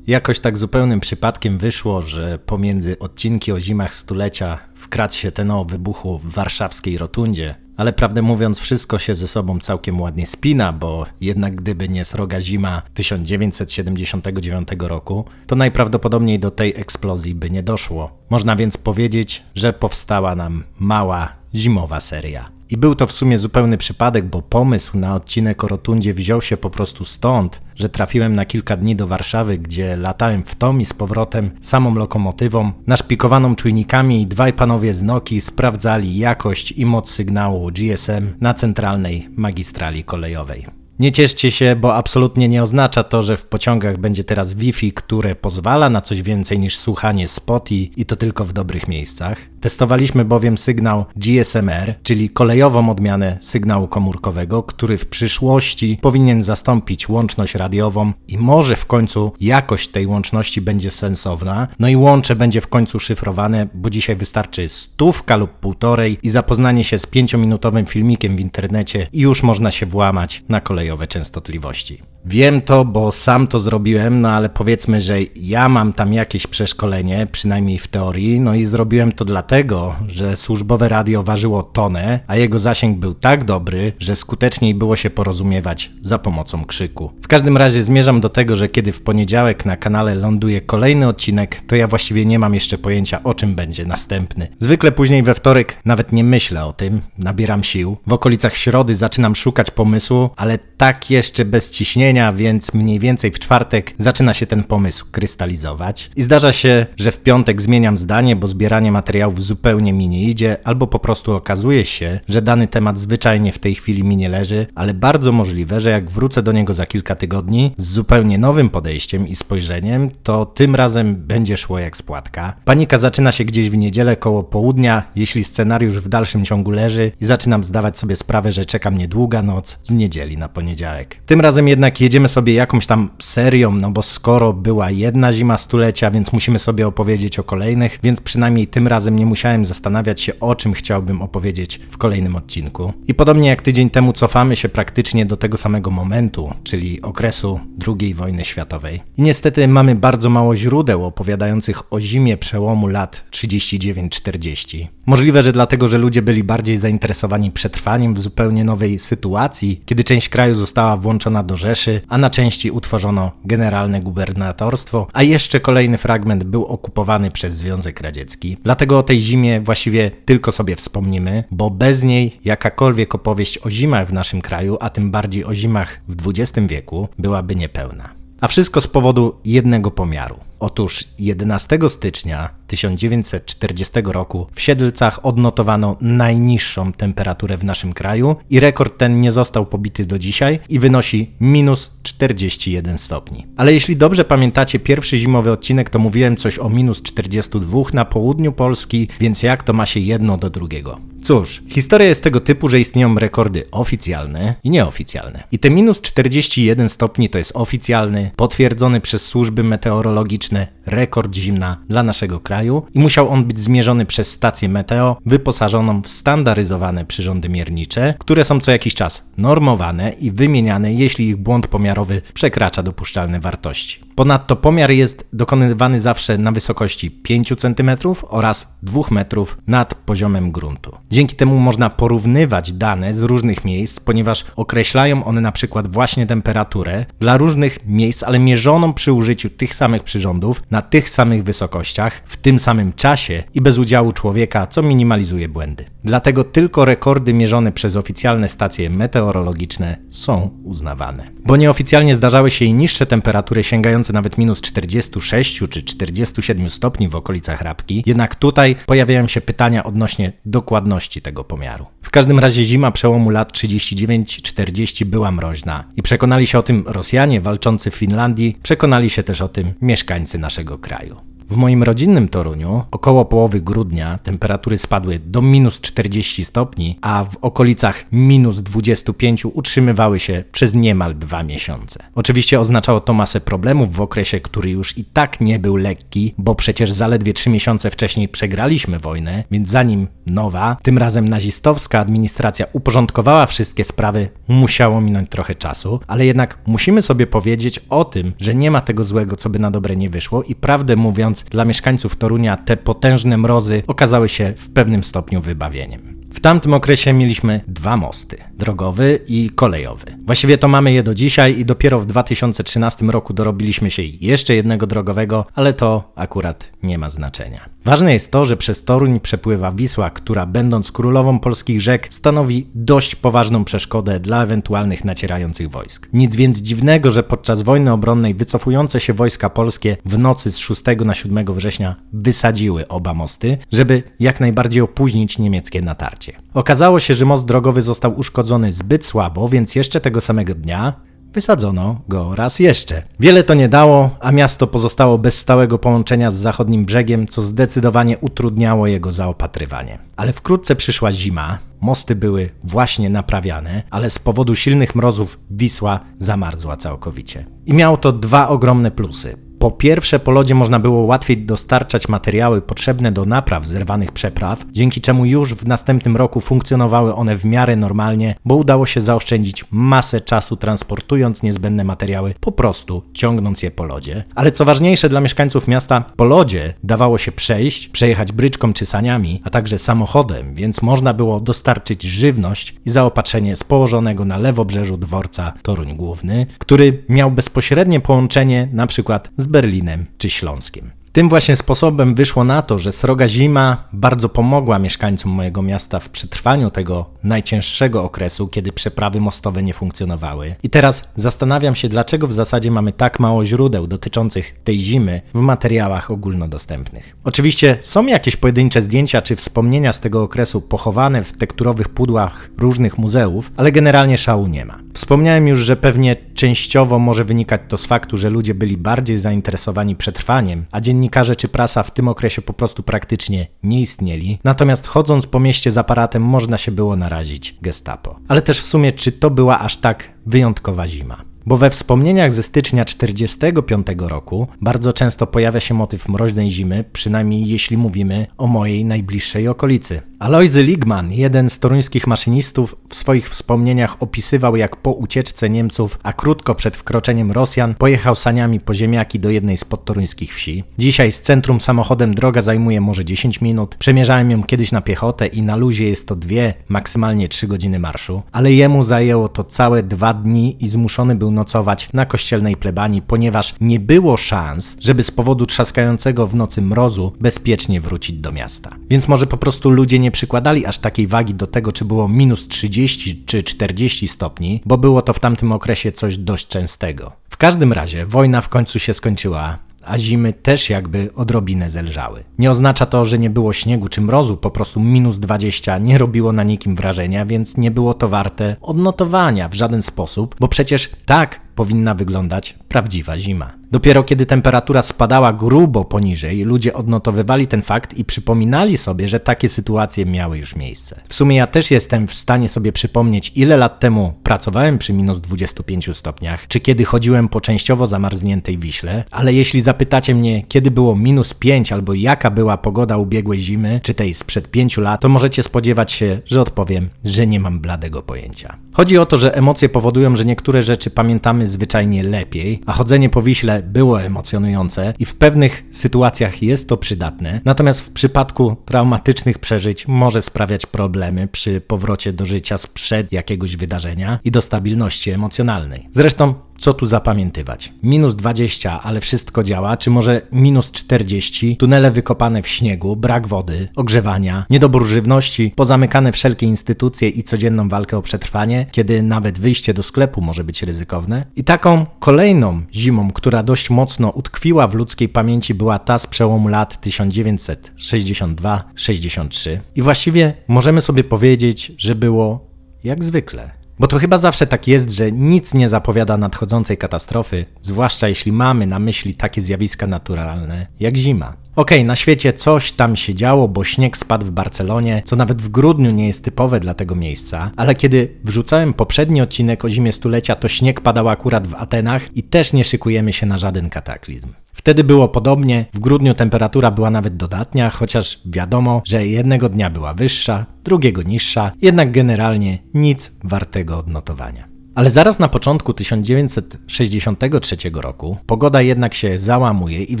Jakoś 0.06 0.40
tak 0.40 0.58
zupełnym 0.58 1.00
przypadkiem 1.00 1.58
wyszło, 1.58 2.02
że 2.02 2.38
pomiędzy 2.38 2.98
odcinki 2.98 3.52
o 3.52 3.60
zimach 3.60 3.94
stulecia 3.94 4.58
wkradł 4.74 5.14
się 5.14 5.32
ten 5.32 5.50
o 5.50 5.64
wybuchu 5.64 6.18
w 6.18 6.32
warszawskiej 6.32 6.98
rotundzie, 6.98 7.54
ale 7.76 7.92
prawdę 7.92 8.22
mówiąc, 8.22 8.58
wszystko 8.58 8.98
się 8.98 9.14
ze 9.14 9.28
sobą 9.28 9.60
całkiem 9.60 10.00
ładnie 10.00 10.26
spina, 10.26 10.72
bo 10.72 11.06
jednak 11.20 11.54
gdyby 11.54 11.88
nie 11.88 12.04
sroga 12.04 12.40
zima 12.40 12.82
1979 12.94 14.68
roku, 14.78 15.24
to 15.46 15.56
najprawdopodobniej 15.56 16.38
do 16.38 16.50
tej 16.50 16.74
eksplozji 16.76 17.34
by 17.34 17.50
nie 17.50 17.62
doszło. 17.62 18.10
Można 18.30 18.56
więc 18.56 18.76
powiedzieć, 18.76 19.42
że 19.54 19.72
powstała 19.72 20.34
nam 20.34 20.64
mała 20.78 21.32
zimowa 21.54 22.00
seria. 22.00 22.55
I 22.70 22.76
był 22.76 22.94
to 22.94 23.06
w 23.06 23.12
sumie 23.12 23.38
zupełny 23.38 23.78
przypadek, 23.78 24.24
bo 24.24 24.42
pomysł 24.42 24.98
na 24.98 25.14
odcinek 25.14 25.64
o 25.64 25.68
Rotundzie 25.68 26.14
wziął 26.14 26.42
się 26.42 26.56
po 26.56 26.70
prostu 26.70 27.04
stąd, 27.04 27.60
że 27.76 27.88
trafiłem 27.88 28.34
na 28.34 28.44
kilka 28.44 28.76
dni 28.76 28.96
do 28.96 29.06
Warszawy, 29.06 29.58
gdzie 29.58 29.96
latałem 29.96 30.42
w 30.42 30.54
tom 30.54 30.80
i 30.80 30.84
z 30.84 30.92
powrotem 30.92 31.50
samą 31.60 31.94
lokomotywą, 31.94 32.72
naszpikowaną 32.86 33.56
czujnikami 33.56 34.22
i 34.22 34.26
dwaj 34.26 34.52
panowie 34.52 34.94
z 34.94 35.02
Noki 35.02 35.40
sprawdzali 35.40 36.18
jakość 36.18 36.72
i 36.72 36.86
moc 36.86 37.10
sygnału 37.10 37.70
GSM 37.70 38.36
na 38.40 38.54
centralnej 38.54 39.28
magistrali 39.36 40.04
kolejowej. 40.04 40.66
Nie 40.98 41.12
cieszcie 41.12 41.50
się, 41.50 41.76
bo 41.76 41.94
absolutnie 41.94 42.48
nie 42.48 42.62
oznacza 42.62 43.04
to, 43.04 43.22
że 43.22 43.36
w 43.36 43.46
pociągach 43.46 43.98
będzie 43.98 44.24
teraz 44.24 44.54
Wi-Fi, 44.54 44.92
które 44.92 45.34
pozwala 45.34 45.90
na 45.90 46.00
coś 46.00 46.22
więcej 46.22 46.58
niż 46.58 46.78
słuchanie 46.78 47.28
Spotify 47.28 47.90
i 47.96 48.06
to 48.06 48.16
tylko 48.16 48.44
w 48.44 48.52
dobrych 48.52 48.88
miejscach. 48.88 49.38
Testowaliśmy 49.66 50.24
bowiem 50.24 50.58
sygnał 50.58 51.04
GSMR, 51.16 51.94
czyli 52.02 52.30
kolejową 52.30 52.90
odmianę 52.90 53.36
sygnału 53.40 53.88
komórkowego, 53.88 54.62
który 54.62 54.98
w 54.98 55.06
przyszłości 55.06 55.98
powinien 56.02 56.42
zastąpić 56.42 57.08
łączność 57.08 57.54
radiową 57.54 58.12
i 58.28 58.38
może 58.38 58.76
w 58.76 58.86
końcu 58.86 59.32
jakość 59.40 59.88
tej 59.88 60.06
łączności 60.06 60.60
będzie 60.60 60.90
sensowna. 60.90 61.68
No 61.78 61.88
i 61.88 61.96
łącze 61.96 62.36
będzie 62.36 62.60
w 62.60 62.66
końcu 62.66 62.98
szyfrowane, 62.98 63.68
bo 63.74 63.90
dzisiaj 63.90 64.16
wystarczy 64.16 64.68
stówka 64.68 65.36
lub 65.36 65.50
półtorej 65.50 66.18
i 66.22 66.30
zapoznanie 66.30 66.84
się 66.84 66.98
z 66.98 67.06
pięciominutowym 67.06 67.86
filmikiem 67.86 68.36
w 68.36 68.40
internecie 68.40 69.06
i 69.12 69.20
już 69.20 69.42
można 69.42 69.70
się 69.70 69.86
włamać 69.86 70.44
na 70.48 70.60
kolejowe 70.60 71.06
częstotliwości. 71.06 72.02
Wiem 72.28 72.62
to, 72.62 72.84
bo 72.84 73.12
sam 73.12 73.46
to 73.46 73.58
zrobiłem, 73.58 74.20
no 74.20 74.30
ale 74.30 74.48
powiedzmy, 74.48 75.00
że 75.00 75.18
ja 75.36 75.68
mam 75.68 75.92
tam 75.92 76.12
jakieś 76.12 76.46
przeszkolenie, 76.46 77.26
przynajmniej 77.32 77.78
w 77.78 77.88
teorii, 77.88 78.40
no 78.40 78.54
i 78.54 78.64
zrobiłem 78.64 79.12
to 79.12 79.24
dlatego, 79.24 79.96
że 80.06 80.36
służbowe 80.36 80.88
radio 80.88 81.22
ważyło 81.22 81.62
tonę, 81.62 82.20
a 82.26 82.36
jego 82.36 82.58
zasięg 82.58 82.98
był 82.98 83.14
tak 83.14 83.44
dobry, 83.44 83.92
że 83.98 84.16
skuteczniej 84.16 84.74
było 84.74 84.96
się 84.96 85.10
porozumiewać 85.10 85.90
za 86.00 86.18
pomocą 86.18 86.64
krzyku. 86.64 87.12
W 87.22 87.28
każdym 87.28 87.56
razie 87.56 87.82
zmierzam 87.82 88.20
do 88.20 88.28
tego, 88.28 88.56
że 88.56 88.68
kiedy 88.68 88.92
w 88.92 89.02
poniedziałek 89.02 89.64
na 89.64 89.76
kanale 89.76 90.14
ląduje 90.14 90.60
kolejny 90.60 91.08
odcinek, 91.08 91.60
to 91.60 91.76
ja 91.76 91.86
właściwie 91.86 92.24
nie 92.24 92.38
mam 92.38 92.54
jeszcze 92.54 92.78
pojęcia 92.78 93.22
o 93.24 93.34
czym 93.34 93.54
będzie 93.54 93.84
następny. 93.84 94.48
Zwykle 94.58 94.92
później 94.92 95.22
we 95.22 95.34
wtorek 95.34 95.76
nawet 95.84 96.12
nie 96.12 96.24
myślę 96.24 96.64
o 96.64 96.72
tym, 96.72 97.00
nabieram 97.18 97.64
sił. 97.64 97.96
W 98.06 98.12
okolicach 98.12 98.56
środy 98.56 98.96
zaczynam 98.96 99.36
szukać 99.36 99.70
pomysłu, 99.70 100.30
ale 100.36 100.58
tak 100.58 101.10
jeszcze 101.10 101.44
bez 101.44 101.70
ciśnienia 101.70 102.15
więc 102.36 102.74
mniej 102.74 102.98
więcej 102.98 103.30
w 103.30 103.38
czwartek 103.38 103.94
zaczyna 103.98 104.34
się 104.34 104.46
ten 104.46 104.64
pomysł 104.64 105.06
krystalizować. 105.12 106.10
I 106.16 106.22
zdarza 106.22 106.52
się, 106.52 106.86
że 106.96 107.12
w 107.12 107.20
piątek 107.20 107.62
zmieniam 107.62 107.96
zdanie, 107.96 108.36
bo 108.36 108.46
zbieranie 108.46 108.92
materiałów 108.92 109.42
zupełnie 109.42 109.92
mi 109.92 110.08
nie 110.08 110.22
idzie, 110.22 110.56
albo 110.64 110.86
po 110.86 110.98
prostu 110.98 111.32
okazuje 111.32 111.84
się, 111.84 112.20
że 112.28 112.42
dany 112.42 112.68
temat 112.68 112.98
zwyczajnie 112.98 113.52
w 113.52 113.58
tej 113.58 113.74
chwili 113.74 114.04
mi 114.04 114.16
nie 114.16 114.28
leży, 114.28 114.66
ale 114.74 114.94
bardzo 114.94 115.32
możliwe, 115.32 115.80
że 115.80 115.90
jak 115.90 116.10
wrócę 116.10 116.42
do 116.42 116.52
niego 116.52 116.74
za 116.74 116.86
kilka 116.86 117.14
tygodni 117.14 117.72
z 117.76 117.92
zupełnie 117.92 118.38
nowym 118.38 118.68
podejściem 118.68 119.28
i 119.28 119.36
spojrzeniem, 119.36 120.10
to 120.22 120.46
tym 120.46 120.74
razem 120.74 121.16
będzie 121.16 121.56
szło 121.56 121.78
jak 121.78 121.96
spłatka. 121.96 122.56
Panika 122.64 122.98
zaczyna 122.98 123.32
się 123.32 123.44
gdzieś 123.44 123.70
w 123.70 123.76
niedzielę 123.76 124.16
koło 124.16 124.42
południa, 124.42 125.10
jeśli 125.16 125.44
scenariusz 125.44 125.98
w 125.98 126.08
dalszym 126.08 126.44
ciągu 126.44 126.70
leży 126.70 127.12
i 127.20 127.24
zaczynam 127.24 127.64
zdawać 127.64 127.98
sobie 127.98 128.16
sprawę, 128.16 128.52
że 128.52 128.64
czeka 128.64 128.90
mnie 128.90 129.08
długa 129.08 129.42
noc 129.42 129.78
z 129.84 129.90
niedzieli 129.90 130.38
na 130.38 130.48
poniedziałek. 130.48 131.16
Tym 131.26 131.40
razem 131.40 131.68
jednak 131.68 132.00
jedziemy 132.06 132.28
sobie 132.28 132.54
jakąś 132.54 132.86
tam 132.86 133.10
serią, 133.18 133.74
no 133.74 133.90
bo 133.90 134.02
skoro 134.02 134.52
była 134.52 134.90
jedna 134.90 135.32
zima 135.32 135.58
stulecia, 135.58 136.10
więc 136.10 136.32
musimy 136.32 136.58
sobie 136.58 136.86
opowiedzieć 136.86 137.38
o 137.38 137.44
kolejnych, 137.44 137.98
więc 138.02 138.20
przynajmniej 138.20 138.66
tym 138.66 138.88
razem 138.88 139.16
nie 139.16 139.26
musiałem 139.26 139.64
zastanawiać 139.64 140.20
się, 140.20 140.32
o 140.40 140.54
czym 140.54 140.72
chciałbym 140.72 141.22
opowiedzieć 141.22 141.80
w 141.90 141.98
kolejnym 141.98 142.36
odcinku. 142.36 142.92
I 143.08 143.14
podobnie 143.14 143.48
jak 143.48 143.62
tydzień 143.62 143.90
temu 143.90 144.12
cofamy 144.12 144.56
się 144.56 144.68
praktycznie 144.68 145.26
do 145.26 145.36
tego 145.36 145.56
samego 145.56 145.90
momentu, 145.90 146.50
czyli 146.64 147.02
okresu 147.02 147.60
II 147.88 148.14
wojny 148.14 148.44
światowej. 148.44 149.02
I 149.16 149.22
niestety 149.22 149.68
mamy 149.68 149.94
bardzo 149.94 150.30
mało 150.30 150.56
źródeł 150.56 151.04
opowiadających 151.04 151.92
o 151.92 152.00
zimie 152.00 152.36
przełomu 152.36 152.88
lat 152.88 153.24
39-40. 153.30 154.86
Możliwe, 155.06 155.42
że 155.42 155.52
dlatego, 155.52 155.88
że 155.88 155.98
ludzie 155.98 156.22
byli 156.22 156.44
bardziej 156.44 156.78
zainteresowani 156.78 157.50
przetrwaniem 157.50 158.14
w 158.14 158.20
zupełnie 158.20 158.64
nowej 158.64 158.98
sytuacji, 158.98 159.82
kiedy 159.86 160.04
część 160.04 160.28
kraju 160.28 160.54
została 160.54 160.96
włączona 160.96 161.42
do 161.42 161.56
Rzeszy, 161.56 161.95
a 162.08 162.18
na 162.18 162.30
części 162.30 162.70
utworzono 162.70 163.32
generalne 163.44 164.00
gubernatorstwo, 164.00 165.06
a 165.12 165.22
jeszcze 165.22 165.60
kolejny 165.60 165.98
fragment 165.98 166.44
był 166.44 166.66
okupowany 166.66 167.30
przez 167.30 167.54
Związek 167.54 168.00
Radziecki. 168.00 168.56
Dlatego 168.64 168.98
o 168.98 169.02
tej 169.02 169.20
zimie 169.20 169.60
właściwie 169.60 170.10
tylko 170.10 170.52
sobie 170.52 170.76
wspomnimy, 170.76 171.44
bo 171.50 171.70
bez 171.70 172.02
niej 172.02 172.40
jakakolwiek 172.44 173.14
opowieść 173.14 173.58
o 173.58 173.70
zimach 173.70 174.08
w 174.08 174.12
naszym 174.12 174.40
kraju, 174.40 174.76
a 174.80 174.90
tym 174.90 175.10
bardziej 175.10 175.44
o 175.44 175.54
zimach 175.54 176.00
w 176.08 176.28
XX 176.28 176.66
wieku, 176.66 177.08
byłaby 177.18 177.56
niepełna. 177.56 178.08
A 178.40 178.48
wszystko 178.48 178.80
z 178.80 178.86
powodu 178.86 179.40
jednego 179.44 179.90
pomiaru. 179.90 180.36
Otóż 180.60 181.04
11 181.18 181.78
stycznia 181.88 182.50
1940 182.66 183.94
roku 184.04 184.46
w 184.54 184.60
Siedlcach 184.60 185.26
odnotowano 185.26 185.96
najniższą 186.00 186.92
temperaturę 186.92 187.56
w 187.56 187.64
naszym 187.64 187.92
kraju 187.92 188.36
i 188.50 188.60
rekord 188.60 188.98
ten 188.98 189.20
nie 189.20 189.32
został 189.32 189.66
pobity 189.66 190.06
do 190.06 190.18
dzisiaj 190.18 190.58
i 190.68 190.78
wynosi 190.78 191.30
minus 191.40 191.90
41 192.02 192.98
stopni. 192.98 193.46
Ale 193.56 193.72
jeśli 193.72 193.96
dobrze 193.96 194.24
pamiętacie 194.24 194.78
pierwszy 194.78 195.18
zimowy 195.18 195.52
odcinek, 195.52 195.90
to 195.90 195.98
mówiłem 195.98 196.36
coś 196.36 196.58
o 196.58 196.68
minus 196.68 197.02
42 197.02 197.82
na 197.92 198.04
południu 198.04 198.52
Polski, 198.52 199.08
więc 199.20 199.42
jak 199.42 199.62
to 199.62 199.72
ma 199.72 199.86
się 199.86 200.00
jedno 200.00 200.38
do 200.38 200.50
drugiego? 200.50 201.00
Cóż, 201.22 201.62
historia 201.68 202.08
jest 202.08 202.22
tego 202.22 202.40
typu, 202.40 202.68
że 202.68 202.80
istnieją 202.80 203.18
rekordy 203.18 203.66
oficjalne 203.70 204.54
i 204.64 204.70
nieoficjalne. 204.70 205.44
I 205.52 205.58
te 205.58 205.70
minus 205.70 206.00
41 206.00 206.88
stopni 206.88 207.28
to 207.28 207.38
jest 207.38 207.52
oficjalny, 207.54 208.30
potwierdzony 208.36 209.00
przez 209.00 209.24
służby 209.24 209.64
meteorologiczne 209.64 210.45
rekord 210.86 211.34
zimna 211.34 211.76
dla 211.88 212.02
naszego 212.02 212.40
kraju 212.40 212.82
i 212.94 212.98
musiał 212.98 213.28
on 213.28 213.44
być 213.44 213.60
zmierzony 213.60 214.06
przez 214.06 214.30
stację 214.30 214.68
meteo 214.68 215.16
wyposażoną 215.26 216.02
w 216.02 216.08
standaryzowane 216.08 217.04
przyrządy 217.04 217.48
miernicze, 217.48 218.14
które 218.18 218.44
są 218.44 218.60
co 218.60 218.70
jakiś 218.72 218.94
czas 218.94 219.30
normowane 219.38 220.12
i 220.12 220.30
wymieniane, 220.30 220.92
jeśli 220.92 221.28
ich 221.28 221.36
błąd 221.36 221.66
pomiarowy 221.66 222.22
przekracza 222.34 222.82
dopuszczalne 222.82 223.40
wartości. 223.40 224.06
Ponadto 224.14 224.56
pomiar 224.56 224.90
jest 224.90 225.28
dokonywany 225.32 226.00
zawsze 226.00 226.38
na 226.38 226.52
wysokości 226.52 227.10
5 227.10 227.52
cm 227.58 227.90
oraz 228.28 228.76
2 228.82 229.02
metrów 229.10 229.58
nad 229.66 229.94
poziomem 229.94 230.52
gruntu. 230.52 230.96
Dzięki 231.10 231.36
temu 231.36 231.58
można 231.58 231.90
porównywać 231.90 232.72
dane 232.72 233.12
z 233.12 233.22
różnych 233.22 233.64
miejsc, 233.64 234.00
ponieważ 234.00 234.44
określają 234.56 235.24
one 235.24 235.40
na 235.40 235.52
przykład 235.52 235.88
właśnie 235.88 236.26
temperaturę 236.26 237.04
dla 237.20 237.36
różnych 237.36 237.86
miejsc, 237.86 238.22
ale 238.22 238.38
mierzoną 238.38 238.92
przy 238.92 239.12
użyciu 239.12 239.50
tych 239.50 239.74
samych 239.74 240.02
przyrządów 240.02 240.35
na 240.70 240.82
tych 240.82 241.10
samych 241.10 241.42
wysokościach, 241.42 242.22
w 242.26 242.36
tym 242.36 242.58
samym 242.58 242.92
czasie 242.92 243.42
i 243.54 243.60
bez 243.60 243.78
udziału 243.78 244.12
człowieka, 244.12 244.66
co 244.66 244.82
minimalizuje 244.82 245.48
błędy. 245.48 245.84
Dlatego 246.04 246.44
tylko 246.44 246.84
rekordy 246.84 247.34
mierzone 247.34 247.72
przez 247.72 247.96
oficjalne 247.96 248.48
stacje 248.48 248.90
meteorologiczne 248.90 249.96
są 250.10 250.50
uznawane. 250.64 251.30
Bo 251.44 251.56
nieoficjalnie 251.56 252.16
zdarzały 252.16 252.50
się 252.50 252.64
i 252.64 252.74
niższe 252.74 253.06
temperatury 253.06 253.64
sięgające 253.64 254.12
nawet 254.12 254.38
minus 254.38 254.60
46 254.60 255.62
czy 255.70 255.82
47 255.82 256.70
stopni 256.70 257.08
w 257.08 257.16
okolicach 257.16 257.60
Rabki, 257.60 258.02
jednak 258.06 258.34
tutaj 258.34 258.76
pojawiają 258.86 259.26
się 259.26 259.40
pytania 259.40 259.84
odnośnie 259.84 260.32
dokładności 260.44 261.22
tego 261.22 261.44
pomiaru. 261.44 261.86
W 262.02 262.10
każdym 262.10 262.38
razie 262.38 262.64
zima 262.64 262.90
przełomu 262.90 263.30
lat 263.30 263.52
39-40 263.52 265.04
była 265.04 265.30
mroźna 265.30 265.84
i 265.96 266.02
przekonali 266.02 266.46
się 266.46 266.58
o 266.58 266.62
tym 266.62 266.84
Rosjanie 266.86 267.40
walczący 267.40 267.90
w 267.90 267.94
Finlandii, 267.94 268.58
przekonali 268.62 269.10
się 269.10 269.22
też 269.22 269.42
o 269.42 269.48
tym 269.48 269.74
mieszkańcy 269.82 270.25
naszego 270.34 270.78
kraju. 270.78 271.25
W 271.50 271.56
moim 271.56 271.82
rodzinnym 271.82 272.28
Toruniu 272.28 272.82
około 272.90 273.24
połowy 273.24 273.60
grudnia 273.60 274.18
temperatury 274.18 274.78
spadły 274.78 275.18
do 275.18 275.42
minus 275.42 275.80
40 275.80 276.44
stopni, 276.44 276.98
a 277.02 277.24
w 277.24 277.36
okolicach 277.36 278.04
minus 278.12 278.60
25 278.60 279.44
utrzymywały 279.44 280.20
się 280.20 280.44
przez 280.52 280.74
niemal 280.74 281.18
dwa 281.18 281.42
miesiące. 281.42 282.00
Oczywiście 282.14 282.60
oznaczało 282.60 283.00
to 283.00 283.12
masę 283.14 283.40
problemów 283.40 283.94
w 283.94 284.00
okresie, 284.00 284.40
który 284.40 284.70
już 284.70 284.98
i 284.98 285.04
tak 285.04 285.40
nie 285.40 285.58
był 285.58 285.76
lekki, 285.76 286.34
bo 286.38 286.54
przecież 286.54 286.92
zaledwie 286.92 287.32
trzy 287.32 287.50
miesiące 287.50 287.90
wcześniej 287.90 288.28
przegraliśmy 288.28 288.98
wojnę, 288.98 289.44
więc 289.50 289.68
zanim 289.68 290.06
nowa, 290.26 290.76
tym 290.82 290.98
razem 290.98 291.28
nazistowska 291.28 292.00
administracja 292.00 292.66
uporządkowała 292.72 293.46
wszystkie 293.46 293.84
sprawy, 293.84 294.28
musiało 294.48 295.00
minąć 295.00 295.28
trochę 295.28 295.54
czasu, 295.54 296.00
ale 296.06 296.26
jednak 296.26 296.58
musimy 296.66 297.02
sobie 297.02 297.26
powiedzieć 297.26 297.80
o 297.90 298.04
tym, 298.04 298.32
że 298.40 298.54
nie 298.54 298.70
ma 298.70 298.80
tego 298.80 299.04
złego, 299.04 299.36
co 299.36 299.50
by 299.50 299.58
na 299.58 299.70
dobre 299.70 299.96
nie 299.96 300.10
wyszło 300.10 300.42
i 300.42 300.54
prawdę 300.54 300.96
mówiąc, 300.96 301.35
dla 301.44 301.64
mieszkańców 301.64 302.16
Torunia 302.16 302.56
te 302.56 302.76
potężne 302.76 303.38
mrozy 303.38 303.82
okazały 303.86 304.28
się 304.28 304.54
w 304.56 304.70
pewnym 304.70 305.04
stopniu 305.04 305.40
wybawieniem. 305.40 306.16
W 306.34 306.40
tamtym 306.40 306.74
okresie 306.74 307.12
mieliśmy 307.12 307.60
dwa 307.68 307.96
mosty, 307.96 308.36
drogowy 308.54 309.18
i 309.28 309.50
kolejowy. 309.50 310.16
Właściwie 310.26 310.58
to 310.58 310.68
mamy 310.68 310.92
je 310.92 311.02
do 311.02 311.14
dzisiaj 311.14 311.58
i 311.58 311.64
dopiero 311.64 311.98
w 311.98 312.06
2013 312.06 313.06
roku 313.06 313.32
dorobiliśmy 313.32 313.90
się 313.90 314.02
jeszcze 314.02 314.54
jednego 314.54 314.86
drogowego, 314.86 315.44
ale 315.54 315.72
to 315.74 316.12
akurat 316.14 316.70
nie 316.82 316.98
ma 316.98 317.08
znaczenia. 317.08 317.75
Ważne 317.86 318.12
jest 318.12 318.30
to, 318.30 318.44
że 318.44 318.56
przez 318.56 318.84
Toruń 318.84 319.20
przepływa 319.20 319.72
Wisła, 319.72 320.10
która 320.10 320.46
będąc 320.46 320.92
królową 320.92 321.38
polskich 321.38 321.80
rzek 321.80 322.08
stanowi 322.10 322.66
dość 322.74 323.14
poważną 323.14 323.64
przeszkodę 323.64 324.20
dla 324.20 324.42
ewentualnych 324.42 325.04
nacierających 325.04 325.70
wojsk. 325.70 326.08
Nic 326.12 326.36
więc 326.36 326.58
dziwnego, 326.58 327.10
że 327.10 327.22
podczas 327.22 327.62
wojny 327.62 327.92
obronnej 327.92 328.34
wycofujące 328.34 329.00
się 329.00 329.12
wojska 329.12 329.50
polskie 329.50 329.96
w 330.04 330.18
nocy 330.18 330.52
z 330.52 330.58
6 330.58 330.82
na 331.04 331.14
7 331.14 331.44
września 331.54 331.96
wysadziły 332.12 332.88
oba 332.88 333.14
mosty, 333.14 333.58
żeby 333.72 334.02
jak 334.20 334.40
najbardziej 334.40 334.82
opóźnić 334.82 335.38
niemieckie 335.38 335.82
natarcie. 335.82 336.32
Okazało 336.54 337.00
się, 337.00 337.14
że 337.14 337.24
most 337.24 337.44
drogowy 337.44 337.82
został 337.82 338.18
uszkodzony 338.18 338.72
zbyt 338.72 339.06
słabo, 339.06 339.48
więc 339.48 339.74
jeszcze 339.74 340.00
tego 340.00 340.20
samego 340.20 340.54
dnia 340.54 340.92
wysadzono 341.36 342.00
go 342.08 342.34
raz 342.34 342.58
jeszcze. 342.58 343.02
Wiele 343.20 343.42
to 343.42 343.54
nie 343.54 343.68
dało, 343.68 344.10
a 344.20 344.32
miasto 344.32 344.66
pozostało 344.66 345.18
bez 345.18 345.38
stałego 345.38 345.78
połączenia 345.78 346.30
z 346.30 346.34
zachodnim 346.34 346.84
brzegiem, 346.84 347.26
co 347.26 347.42
zdecydowanie 347.42 348.18
utrudniało 348.18 348.86
jego 348.86 349.12
zaopatrywanie. 349.12 349.98
Ale 350.16 350.32
wkrótce 350.32 350.76
przyszła 350.76 351.12
zima, 351.12 351.58
mosty 351.80 352.14
były 352.14 352.50
właśnie 352.64 353.10
naprawiane, 353.10 353.82
ale 353.90 354.10
z 354.10 354.18
powodu 354.18 354.54
silnych 354.54 354.94
mrozów 354.94 355.38
Wisła 355.50 356.00
zamarzła 356.18 356.76
całkowicie. 356.76 357.46
I 357.66 357.74
miało 357.74 357.96
to 357.96 358.12
dwa 358.12 358.48
ogromne 358.48 358.90
plusy. 358.90 359.45
Po 359.58 359.70
pierwsze, 359.70 360.18
po 360.18 360.30
lodzie 360.30 360.54
można 360.54 360.78
było 360.78 361.02
łatwiej 361.02 361.38
dostarczać 361.38 362.08
materiały 362.08 362.62
potrzebne 362.62 363.12
do 363.12 363.24
napraw 363.24 363.66
zerwanych 363.66 364.12
przepraw, 364.12 364.64
dzięki 364.72 365.00
czemu 365.00 365.24
już 365.24 365.54
w 365.54 365.66
następnym 365.66 366.16
roku 366.16 366.40
funkcjonowały 366.40 367.14
one 367.14 367.36
w 367.36 367.44
miarę 367.44 367.76
normalnie, 367.76 368.34
bo 368.44 368.56
udało 368.56 368.86
się 368.86 369.00
zaoszczędzić 369.00 369.64
masę 369.70 370.20
czasu 370.20 370.56
transportując 370.56 371.42
niezbędne 371.42 371.84
materiały, 371.84 372.34
po 372.40 372.52
prostu 372.52 373.02
ciągnąc 373.12 373.62
je 373.62 373.70
po 373.70 373.84
lodzie. 373.84 374.24
Ale 374.34 374.52
co 374.52 374.64
ważniejsze 374.64 375.08
dla 375.08 375.20
mieszkańców 375.20 375.68
miasta, 375.68 376.04
po 376.16 376.24
lodzie 376.24 376.74
dawało 376.84 377.18
się 377.18 377.32
przejść, 377.32 377.88
przejechać 377.88 378.32
bryczką 378.32 378.72
czy 378.72 378.86
saniami, 378.86 379.40
a 379.44 379.50
także 379.50 379.78
samochodem, 379.78 380.54
więc 380.54 380.82
można 380.82 381.14
było 381.14 381.40
dostarczyć 381.40 382.02
żywność 382.02 382.74
i 382.86 382.90
zaopatrzenie 382.90 383.56
z 383.56 383.64
położonego 383.64 384.24
na 384.24 384.38
lewobrzeżu 384.38 384.96
dworca 384.96 385.52
Toruń 385.62 385.96
Główny, 385.96 386.46
który 386.58 387.04
miał 387.08 387.30
bezpośrednie 387.30 388.00
połączenie 388.00 388.68
na 388.72 388.86
przykład 388.86 389.30
z 389.36 389.45
Berlinem 389.46 390.06
czy 390.18 390.30
Śląskiem. 390.30 390.90
Tym 391.16 391.28
właśnie 391.28 391.56
sposobem 391.56 392.14
wyszło 392.14 392.44
na 392.44 392.62
to, 392.62 392.78
że 392.78 392.92
sroga 392.92 393.28
zima 393.28 393.84
bardzo 393.92 394.28
pomogła 394.28 394.78
mieszkańcom 394.78 395.32
mojego 395.32 395.62
miasta 395.62 396.00
w 396.00 396.08
przetrwaniu 396.08 396.70
tego 396.70 397.06
najcięższego 397.22 398.04
okresu, 398.04 398.48
kiedy 398.48 398.72
przeprawy 398.72 399.20
mostowe 399.20 399.62
nie 399.62 399.74
funkcjonowały. 399.74 400.54
I 400.62 400.70
teraz 400.70 401.08
zastanawiam 401.14 401.74
się, 401.74 401.88
dlaczego 401.88 402.26
w 402.26 402.32
zasadzie 402.32 402.70
mamy 402.70 402.92
tak 402.92 403.20
mało 403.20 403.44
źródeł 403.44 403.86
dotyczących 403.86 404.54
tej 404.64 404.78
zimy 404.78 405.22
w 405.34 405.40
materiałach 405.40 406.10
ogólnodostępnych. 406.10 407.16
Oczywiście 407.24 407.78
są 407.80 408.06
jakieś 408.06 408.36
pojedyncze 408.36 408.82
zdjęcia 408.82 409.22
czy 409.22 409.36
wspomnienia 409.36 409.92
z 409.92 410.00
tego 410.00 410.22
okresu 410.22 410.60
pochowane 410.60 411.24
w 411.24 411.32
tekturowych 411.32 411.88
pudłach 411.88 412.50
różnych 412.58 412.98
muzeów, 412.98 413.52
ale 413.56 413.72
generalnie 413.72 414.18
szału 414.18 414.46
nie 414.46 414.64
ma. 414.64 414.78
Wspomniałem 414.94 415.48
już, 415.48 415.60
że 415.60 415.76
pewnie 415.76 416.16
częściowo 416.34 416.98
może 416.98 417.24
wynikać 417.24 417.60
to 417.68 417.76
z 417.76 417.86
faktu, 417.86 418.16
że 418.16 418.30
ludzie 418.30 418.54
byli 418.54 418.76
bardziej 418.76 419.18
zainteresowani 419.18 419.96
przetrwaniem, 419.96 420.64
a 420.72 420.80
dziennikarze 420.80 421.05
czy 421.36 421.48
prasa 421.48 421.82
w 421.82 421.90
tym 421.90 422.08
okresie 422.08 422.42
po 422.42 422.52
prostu 422.52 422.82
praktycznie 422.82 423.46
nie 423.62 423.80
istnieli. 423.80 424.38
Natomiast 424.44 424.86
chodząc 424.86 425.26
po 425.26 425.40
mieście 425.40 425.72
z 425.72 425.78
aparatem 425.78 426.22
można 426.22 426.58
się 426.58 426.72
było 426.72 426.96
narazić 426.96 427.56
gestapo. 427.62 428.18
Ale 428.28 428.42
też 428.42 428.60
w 428.60 428.66
sumie, 428.66 428.92
czy 428.92 429.12
to 429.12 429.30
była 429.30 429.58
aż 429.58 429.76
tak 429.76 430.12
wyjątkowa 430.26 430.88
zima? 430.88 431.24
Bo 431.46 431.56
we 431.56 431.70
wspomnieniach 431.70 432.32
ze 432.32 432.42
stycznia 432.42 432.84
1945 432.84 433.86
roku 433.98 434.48
bardzo 434.60 434.92
często 434.92 435.26
pojawia 435.26 435.60
się 435.60 435.74
motyw 435.74 436.08
mroźnej 436.08 436.50
zimy, 436.50 436.84
przynajmniej 436.92 437.48
jeśli 437.48 437.76
mówimy 437.76 438.26
o 438.38 438.46
mojej 438.46 438.84
najbliższej 438.84 439.48
okolicy. 439.48 440.02
Alojzy 440.18 440.62
Ligman, 440.62 441.12
jeden 441.12 441.50
z 441.50 441.58
toruńskich 441.58 442.06
maszynistów, 442.06 442.76
w 442.88 442.94
swoich 442.94 443.30
wspomnieniach 443.30 444.02
opisywał, 444.02 444.56
jak 444.56 444.76
po 444.76 444.92
ucieczce 444.92 445.50
Niemców, 445.50 445.98
a 446.02 446.12
krótko 446.12 446.54
przed 446.54 446.76
wkroczeniem 446.76 447.32
Rosjan, 447.32 447.74
pojechał 447.74 448.14
saniami 448.14 448.60
po 448.60 448.74
ziemiaki 448.74 449.20
do 449.20 449.30
jednej 449.30 449.56
z 449.56 449.64
podtoruńskich 449.64 450.34
wsi. 450.34 450.64
Dzisiaj 450.78 451.12
z 451.12 451.20
centrum 451.20 451.60
samochodem 451.60 452.14
droga 452.14 452.42
zajmuje 452.42 452.80
może 452.80 453.04
10 453.04 453.40
minut. 453.40 453.76
Przemierzałem 453.78 454.30
ją 454.30 454.42
kiedyś 454.42 454.72
na 454.72 454.80
piechotę 454.80 455.26
i 455.26 455.42
na 455.42 455.56
luzie 455.56 455.88
jest 455.88 456.08
to 456.08 456.16
dwie, 456.16 456.54
maksymalnie 456.68 457.28
3 457.28 457.46
godziny 457.46 457.78
marszu, 457.78 458.22
ale 458.32 458.52
jemu 458.52 458.84
zajęło 458.84 459.28
to 459.28 459.44
całe 459.44 459.82
dwa 459.82 460.14
dni 460.14 460.56
i 460.60 460.68
zmuszony 460.68 461.14
był 461.14 461.30
nocować 461.30 461.88
na 461.92 462.06
kościelnej 462.06 462.56
plebanii, 462.56 463.02
ponieważ 463.02 463.54
nie 463.60 463.80
było 463.80 464.16
szans, 464.16 464.76
żeby 464.80 465.02
z 465.02 465.10
powodu 465.10 465.46
trzaskającego 465.46 466.26
w 466.26 466.34
nocy 466.34 466.62
mrozu 466.62 467.12
bezpiecznie 467.20 467.80
wrócić 467.80 468.16
do 468.16 468.32
miasta. 468.32 468.70
Więc 468.90 469.08
może 469.08 469.26
po 469.26 469.36
prostu 469.36 469.70
ludzie 469.70 469.98
nie 469.98 470.05
nie 470.06 470.10
przykładali 470.10 470.66
aż 470.66 470.78
takiej 470.78 471.06
wagi 471.06 471.34
do 471.34 471.46
tego, 471.46 471.72
czy 471.72 471.84
było 471.84 472.08
minus 472.08 472.48
30 472.48 473.24
czy 473.26 473.42
40 473.42 474.08
stopni, 474.08 474.62
bo 474.64 474.78
było 474.78 475.02
to 475.02 475.12
w 475.12 475.20
tamtym 475.20 475.52
okresie 475.52 475.92
coś 475.92 476.16
dość 476.16 476.48
częstego. 476.48 477.12
W 477.30 477.36
każdym 477.36 477.72
razie 477.72 478.06
wojna 478.06 478.40
w 478.40 478.48
końcu 478.48 478.78
się 478.78 478.94
skończyła, 478.94 479.58
a 479.84 479.98
zimy 479.98 480.32
też 480.32 480.70
jakby 480.70 481.10
odrobinę 481.14 481.70
zelżały. 481.70 482.24
Nie 482.38 482.50
oznacza 482.50 482.86
to, 482.86 483.04
że 483.04 483.18
nie 483.18 483.30
było 483.30 483.52
śniegu 483.52 483.88
czy 483.88 484.00
mrozu, 484.00 484.36
po 484.36 484.50
prostu 484.50 484.80
minus 484.80 485.18
20 485.18 485.78
nie 485.78 485.98
robiło 485.98 486.32
na 486.32 486.42
nikim 486.42 486.76
wrażenia, 486.76 487.26
więc 487.26 487.56
nie 487.56 487.70
było 487.70 487.94
to 487.94 488.08
warte 488.08 488.56
odnotowania 488.60 489.48
w 489.48 489.54
żaden 489.54 489.82
sposób, 489.82 490.36
bo 490.40 490.48
przecież 490.48 490.90
tak 491.06 491.40
powinna 491.54 491.94
wyglądać 491.94 492.54
prawdziwa 492.68 493.18
zima. 493.18 493.52
Dopiero 493.76 494.04
kiedy 494.04 494.26
temperatura 494.26 494.82
spadała 494.82 495.32
grubo 495.32 495.84
poniżej, 495.84 496.42
ludzie 496.42 496.74
odnotowywali 496.74 497.46
ten 497.46 497.62
fakt 497.62 497.94
i 497.98 498.04
przypominali 498.04 498.78
sobie, 498.78 499.08
że 499.08 499.20
takie 499.20 499.48
sytuacje 499.48 500.06
miały 500.06 500.38
już 500.38 500.56
miejsce. 500.56 501.00
W 501.08 501.14
sumie 501.14 501.36
ja 501.36 501.46
też 501.46 501.70
jestem 501.70 502.08
w 502.08 502.14
stanie 502.14 502.48
sobie 502.48 502.72
przypomnieć, 502.72 503.32
ile 503.34 503.56
lat 503.56 503.80
temu 503.80 504.14
pracowałem 504.22 504.78
przy 504.78 504.92
minus 504.92 505.20
25 505.20 505.96
stopniach, 505.96 506.48
czy 506.48 506.60
kiedy 506.60 506.84
chodziłem 506.84 507.28
po 507.28 507.40
częściowo 507.40 507.86
zamarzniętej 507.86 508.58
Wiśle, 508.58 509.04
ale 509.10 509.32
jeśli 509.32 509.60
zapytacie 509.60 510.14
mnie, 510.14 510.44
kiedy 510.48 510.70
było 510.70 510.96
minus 510.96 511.34
5 511.34 511.72
albo 511.72 511.94
jaka 511.94 512.30
była 512.30 512.56
pogoda 512.56 512.96
ubiegłej 512.96 513.38
zimy, 513.38 513.80
czy 513.82 513.94
tej 513.94 514.14
sprzed 514.14 514.50
5 514.50 514.76
lat, 514.76 515.00
to 515.00 515.08
możecie 515.08 515.42
spodziewać 515.42 515.92
się, 515.92 516.20
że 516.24 516.40
odpowiem, 516.40 516.88
że 517.04 517.26
nie 517.26 517.40
mam 517.40 517.60
bladego 517.60 518.02
pojęcia. 518.02 518.56
Chodzi 518.72 518.98
o 518.98 519.06
to, 519.06 519.16
że 519.16 519.34
emocje 519.34 519.68
powodują, 519.68 520.16
że 520.16 520.24
niektóre 520.24 520.62
rzeczy 520.62 520.90
pamiętamy 520.90 521.46
zwyczajnie 521.46 522.02
lepiej, 522.02 522.60
a 522.66 522.72
chodzenie 522.72 523.10
po 523.10 523.22
Wiśle 523.22 523.65
było 523.66 524.02
emocjonujące 524.02 524.94
i 524.98 525.04
w 525.04 525.14
pewnych 525.14 525.64
sytuacjach 525.70 526.42
jest 526.42 526.68
to 526.68 526.76
przydatne, 526.76 527.40
natomiast 527.44 527.80
w 527.80 527.90
przypadku 527.90 528.56
traumatycznych 528.64 529.38
przeżyć 529.38 529.88
może 529.88 530.22
sprawiać 530.22 530.66
problemy 530.66 531.28
przy 531.28 531.60
powrocie 531.60 532.12
do 532.12 532.26
życia 532.26 532.58
sprzed 532.58 533.12
jakiegoś 533.12 533.56
wydarzenia 533.56 534.18
i 534.24 534.30
do 534.30 534.40
stabilności 534.40 535.10
emocjonalnej. 535.10 535.88
Zresztą 535.92 536.34
co 536.58 536.74
tu 536.74 536.86
zapamiętywać? 536.86 537.72
Minus 537.82 538.14
20, 538.14 538.82
ale 538.82 539.00
wszystko 539.00 539.42
działa, 539.42 539.76
czy 539.76 539.90
może 539.90 540.22
minus 540.32 540.70
40, 540.70 541.56
tunele 541.56 541.90
wykopane 541.90 542.42
w 542.42 542.48
śniegu, 542.48 542.96
brak 542.96 543.26
wody, 543.26 543.68
ogrzewania, 543.76 544.46
niedobór 544.50 544.86
żywności, 544.86 545.52
pozamykane 545.56 546.12
wszelkie 546.12 546.46
instytucje 546.46 547.08
i 547.08 547.22
codzienną 547.22 547.68
walkę 547.68 547.96
o 547.96 548.02
przetrwanie, 548.02 548.66
kiedy 548.72 549.02
nawet 549.02 549.38
wyjście 549.38 549.74
do 549.74 549.82
sklepu 549.82 550.20
może 550.20 550.44
być 550.44 550.62
ryzykowne? 550.62 551.26
I 551.36 551.44
taką 551.44 551.86
kolejną 552.00 552.62
zimą, 552.74 553.10
która 553.10 553.42
dość 553.42 553.70
mocno 553.70 554.10
utkwiła 554.10 554.66
w 554.66 554.74
ludzkiej 554.74 555.08
pamięci, 555.08 555.54
była 555.54 555.78
ta 555.78 555.98
z 555.98 556.06
przełomu 556.06 556.48
lat 556.48 556.86
1962-63. 556.86 559.58
I 559.74 559.82
właściwie 559.82 560.34
możemy 560.48 560.80
sobie 560.80 561.04
powiedzieć, 561.04 561.72
że 561.78 561.94
było 561.94 562.46
jak 562.84 563.04
zwykle 563.04 563.65
Bo 563.78 563.86
to 563.86 563.98
chyba 563.98 564.18
zawsze 564.18 564.46
tak 564.46 564.68
jest, 564.68 564.90
że 564.90 565.12
nic 565.12 565.54
nie 565.54 565.68
zapowiada 565.68 566.16
nadchodzącej 566.16 566.78
katastrofy, 566.78 567.46
zwłaszcza 567.60 568.08
jeśli 568.08 568.32
mamy 568.32 568.66
na 568.66 568.78
myśli 568.78 569.14
takie 569.14 569.40
zjawiska 569.40 569.86
naturalne 569.86 570.66
jak 570.80 570.96
zima. 570.96 571.26
Okej, 571.56 571.78
okay, 571.78 571.86
na 571.86 571.96
świecie 571.96 572.32
coś 572.32 572.72
tam 572.72 572.96
się 572.96 573.14
działo, 573.14 573.48
bo 573.48 573.64
śnieg 573.64 573.96
spadł 573.96 574.26
w 574.26 574.30
Barcelonie, 574.30 575.02
co 575.04 575.16
nawet 575.16 575.42
w 575.42 575.48
grudniu 575.48 575.90
nie 575.90 576.06
jest 576.06 576.24
typowe 576.24 576.60
dla 576.60 576.74
tego 576.74 576.94
miejsca, 576.94 577.50
ale 577.56 577.74
kiedy 577.74 578.08
wrzucałem 578.24 578.74
poprzedni 578.74 579.20
odcinek 579.20 579.64
o 579.64 579.68
zimie 579.68 579.92
stulecia, 579.92 580.34
to 580.36 580.48
śnieg 580.48 580.80
padał 580.80 581.08
akurat 581.08 581.46
w 581.46 581.54
Atenach 581.54 582.16
i 582.16 582.22
też 582.22 582.52
nie 582.52 582.64
szykujemy 582.64 583.12
się 583.12 583.26
na 583.26 583.38
żaden 583.38 583.70
kataklizm. 583.70 584.28
Wtedy 584.56 584.84
było 584.84 585.08
podobnie, 585.08 585.66
w 585.72 585.78
grudniu 585.78 586.14
temperatura 586.14 586.70
była 586.70 586.90
nawet 586.90 587.16
dodatnia, 587.16 587.70
chociaż 587.70 588.20
wiadomo, 588.26 588.82
że 588.84 589.06
jednego 589.06 589.48
dnia 589.48 589.70
była 589.70 589.94
wyższa, 589.94 590.46
drugiego 590.64 591.02
niższa, 591.02 591.52
jednak 591.62 591.92
generalnie 591.92 592.58
nic 592.74 593.12
wartego 593.24 593.78
odnotowania. 593.78 594.55
Ale 594.76 594.90
zaraz 594.90 595.18
na 595.18 595.28
początku 595.28 595.72
1963 595.72 597.56
roku 597.74 598.16
pogoda 598.26 598.62
jednak 598.62 598.94
się 598.94 599.18
załamuje 599.18 599.82
i 599.84 599.96
w 599.96 600.00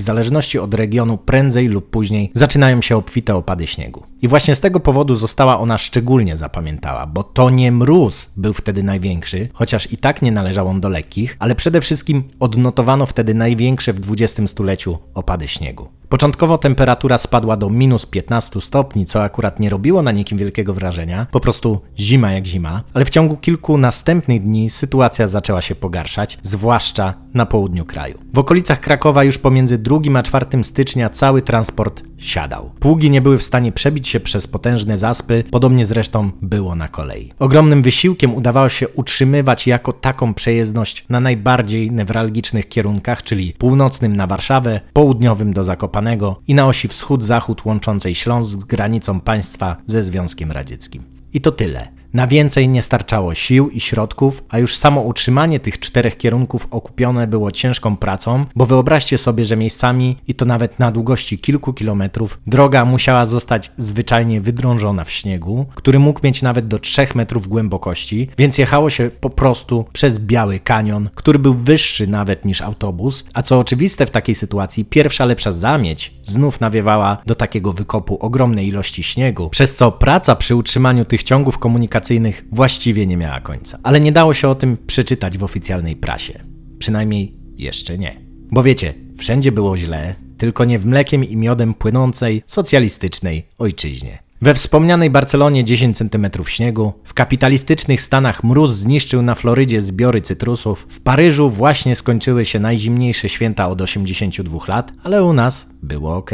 zależności 0.00 0.58
od 0.58 0.74
regionu 0.74 1.18
prędzej 1.18 1.68
lub 1.68 1.90
później 1.90 2.30
zaczynają 2.34 2.82
się 2.82 2.96
obfite 2.96 3.34
opady 3.34 3.66
śniegu. 3.66 4.02
I 4.22 4.28
właśnie 4.28 4.54
z 4.54 4.60
tego 4.60 4.80
powodu 4.80 5.16
została 5.16 5.58
ona 5.58 5.78
szczególnie 5.78 6.36
zapamiętała, 6.36 7.06
bo 7.06 7.22
to 7.22 7.50
nie 7.50 7.72
mróz 7.72 8.30
był 8.36 8.52
wtedy 8.52 8.82
największy, 8.82 9.48
chociaż 9.52 9.92
i 9.92 9.96
tak 9.96 10.22
nie 10.22 10.32
należał 10.32 10.68
on 10.68 10.80
do 10.80 10.88
lekkich, 10.88 11.36
ale 11.38 11.54
przede 11.54 11.80
wszystkim 11.80 12.24
odnotowano 12.40 13.06
wtedy 13.06 13.34
największe 13.34 13.92
w 13.92 14.00
XX 14.12 14.50
stuleciu 14.50 14.98
opady 15.14 15.48
śniegu. 15.48 15.88
Początkowo 16.08 16.58
temperatura 16.58 17.18
spadła 17.18 17.56
do 17.56 17.70
minus 17.70 18.06
15 18.06 18.60
stopni, 18.60 19.06
co 19.06 19.22
akurat 19.22 19.60
nie 19.60 19.70
robiło 19.70 20.02
na 20.02 20.12
nikim 20.12 20.38
wielkiego 20.38 20.74
wrażenia, 20.74 21.26
po 21.30 21.40
prostu 21.40 21.80
zima 21.98 22.32
jak 22.32 22.46
zima, 22.46 22.82
ale 22.94 23.04
w 23.04 23.10
ciągu 23.10 23.36
kilku 23.36 23.78
następnych 23.78 24.42
dni 24.42 24.70
sytuacja 24.70 25.28
zaczęła 25.28 25.62
się 25.62 25.74
pogarszać, 25.74 26.38
zwłaszcza 26.42 27.14
na 27.34 27.46
południu 27.46 27.84
kraju. 27.84 28.18
W 28.34 28.38
okolicach 28.38 28.80
Krakowa 28.80 29.24
już 29.24 29.38
pomiędzy 29.38 29.78
2 29.78 29.98
a 30.18 30.22
4 30.22 30.64
stycznia 30.64 31.10
cały 31.10 31.42
transport 31.42 32.02
siadał. 32.18 32.70
Pługi 32.80 33.10
nie 33.10 33.20
były 33.20 33.38
w 33.38 33.42
stanie 33.42 33.72
przebić 33.72 34.08
się 34.08 34.20
przez 34.20 34.46
potężne 34.46 34.98
zaspy, 34.98 35.44
podobnie 35.50 35.86
zresztą 35.86 36.30
było 36.42 36.74
na 36.74 36.88
kolei. 36.88 37.32
Ogromnym 37.38 37.82
wysiłkiem 37.82 38.34
udawało 38.34 38.68
się 38.68 38.88
utrzymywać 38.88 39.66
jako 39.66 39.92
taką 39.92 40.34
przejezdność 40.34 41.04
na 41.08 41.20
najbardziej 41.20 41.90
newralgicznych 41.90 42.68
kierunkach, 42.68 43.22
czyli 43.22 43.54
północnym 43.58 44.16
na 44.16 44.26
Warszawę, 44.26 44.80
południowym 44.92 45.52
do 45.52 45.64
Zakopanego 45.96 46.40
i 46.46 46.54
na 46.54 46.66
osi 46.66 46.88
wschód-zachód 46.88 47.64
łączącej 47.64 48.14
Śląsk 48.14 48.50
z 48.50 48.64
granicą 48.64 49.20
państwa 49.20 49.76
ze 49.86 50.02
Związkiem 50.02 50.52
Radzieckim. 50.52 51.02
I 51.32 51.40
to 51.40 51.52
tyle. 51.52 51.88
Na 52.16 52.26
więcej 52.26 52.68
nie 52.68 52.82
starczało 52.82 53.34
sił 53.34 53.68
i 53.68 53.80
środków, 53.80 54.44
a 54.48 54.58
już 54.58 54.76
samo 54.76 55.00
utrzymanie 55.00 55.60
tych 55.60 55.80
czterech 55.80 56.18
kierunków 56.18 56.66
okupione 56.70 57.26
było 57.26 57.52
ciężką 57.52 57.96
pracą, 57.96 58.44
bo 58.54 58.66
wyobraźcie 58.66 59.18
sobie, 59.18 59.44
że 59.44 59.56
miejscami, 59.56 60.16
i 60.28 60.34
to 60.34 60.44
nawet 60.44 60.78
na 60.78 60.92
długości 60.92 61.38
kilku 61.38 61.72
kilometrów, 61.72 62.40
droga 62.46 62.84
musiała 62.84 63.24
zostać 63.24 63.72
zwyczajnie 63.76 64.40
wydrążona 64.40 65.04
w 65.04 65.10
śniegu, 65.10 65.66
który 65.74 65.98
mógł 65.98 66.20
mieć 66.24 66.42
nawet 66.42 66.68
do 66.68 66.78
3 66.78 67.06
metrów 67.14 67.48
głębokości, 67.48 68.28
więc 68.38 68.58
jechało 68.58 68.90
się 68.90 69.10
po 69.20 69.30
prostu 69.30 69.84
przez 69.92 70.18
biały 70.18 70.60
kanion, 70.60 71.08
który 71.14 71.38
był 71.38 71.54
wyższy 71.54 72.06
nawet 72.06 72.44
niż 72.44 72.62
autobus, 72.62 73.24
a 73.34 73.42
co 73.42 73.58
oczywiste 73.58 74.06
w 74.06 74.10
takiej 74.10 74.34
sytuacji, 74.34 74.84
pierwsza 74.84 75.24
lepsza 75.24 75.52
zamieć 75.52 76.14
znów 76.24 76.60
nawiewała 76.60 77.18
do 77.26 77.34
takiego 77.34 77.72
wykopu 77.72 78.18
ogromnej 78.20 78.68
ilości 78.68 79.02
śniegu, 79.02 79.50
przez 79.50 79.74
co 79.74 79.92
praca 79.92 80.36
przy 80.36 80.54
utrzymaniu 80.54 81.04
tych 81.04 81.22
ciągów 81.22 81.58
komunikacyjnych 81.58 82.05
właściwie 82.52 83.06
nie 83.06 83.16
miała 83.16 83.40
końca. 83.40 83.78
Ale 83.82 84.00
nie 84.00 84.12
dało 84.12 84.34
się 84.34 84.48
o 84.48 84.54
tym 84.54 84.76
przeczytać 84.86 85.38
w 85.38 85.44
oficjalnej 85.44 85.96
prasie. 85.96 86.44
Przynajmniej 86.78 87.36
jeszcze 87.56 87.98
nie. 87.98 88.20
Bo 88.50 88.62
wiecie, 88.62 88.94
wszędzie 89.18 89.52
było 89.52 89.76
źle, 89.76 90.14
tylko 90.38 90.64
nie 90.64 90.78
w 90.78 90.86
mlekiem 90.86 91.24
i 91.24 91.36
miodem 91.36 91.74
płynącej, 91.74 92.42
socjalistycznej 92.46 93.46
ojczyźnie. 93.58 94.18
We 94.42 94.54
wspomnianej 94.54 95.10
Barcelonie 95.10 95.64
10 95.64 95.98
cm 95.98 96.26
śniegu, 96.46 96.92
w 97.04 97.14
kapitalistycznych 97.14 98.00
Stanach 98.00 98.44
mróz 98.44 98.72
zniszczył 98.72 99.22
na 99.22 99.34
Florydzie 99.34 99.80
zbiory 99.80 100.20
cytrusów, 100.20 100.86
w 100.88 101.00
Paryżu 101.00 101.50
właśnie 101.50 101.96
skończyły 101.96 102.44
się 102.44 102.60
najzimniejsze 102.60 103.28
święta 103.28 103.68
od 103.68 103.80
82 103.80 104.58
lat, 104.68 104.92
ale 105.04 105.24
u 105.24 105.32
nas 105.32 105.66
było 105.82 106.16
ok. 106.16 106.30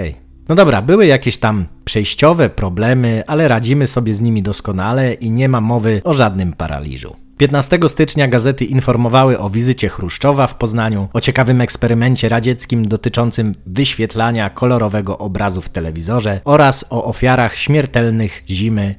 No 0.49 0.55
dobra, 0.55 0.83
były 0.83 1.07
jakieś 1.07 1.37
tam 1.37 1.67
przejściowe 1.85 2.51
problemy, 2.51 3.23
ale 3.27 3.49
radzimy 3.49 3.87
sobie 3.87 4.15
z 4.15 4.21
nimi 4.21 4.43
doskonale 4.43 5.15
i 5.15 5.31
nie 5.31 5.49
ma 5.49 5.61
mowy 5.61 6.01
o 6.05 6.15
żadnym 6.15 6.53
paraliżu. 6.53 7.17
15 7.37 7.79
stycznia 7.87 8.29
gazety 8.29 8.65
informowały 8.65 9.39
o 9.39 9.51
wizycie 9.51 9.89
Chruszczowa 9.89 10.47
w 10.47 10.55
Poznaniu, 10.55 11.09
o 11.13 11.21
ciekawym 11.21 11.61
eksperymencie 11.61 12.29
radzieckim 12.29 12.89
dotyczącym 12.89 13.53
wyświetlania 13.67 14.51
kolorowego 14.51 15.19
obrazu 15.19 15.61
w 15.61 15.69
telewizorze 15.69 16.41
oraz 16.45 16.85
o 16.91 17.05
ofiarach 17.05 17.55
śmiertelnych 17.55 18.43
zimy 18.49 18.95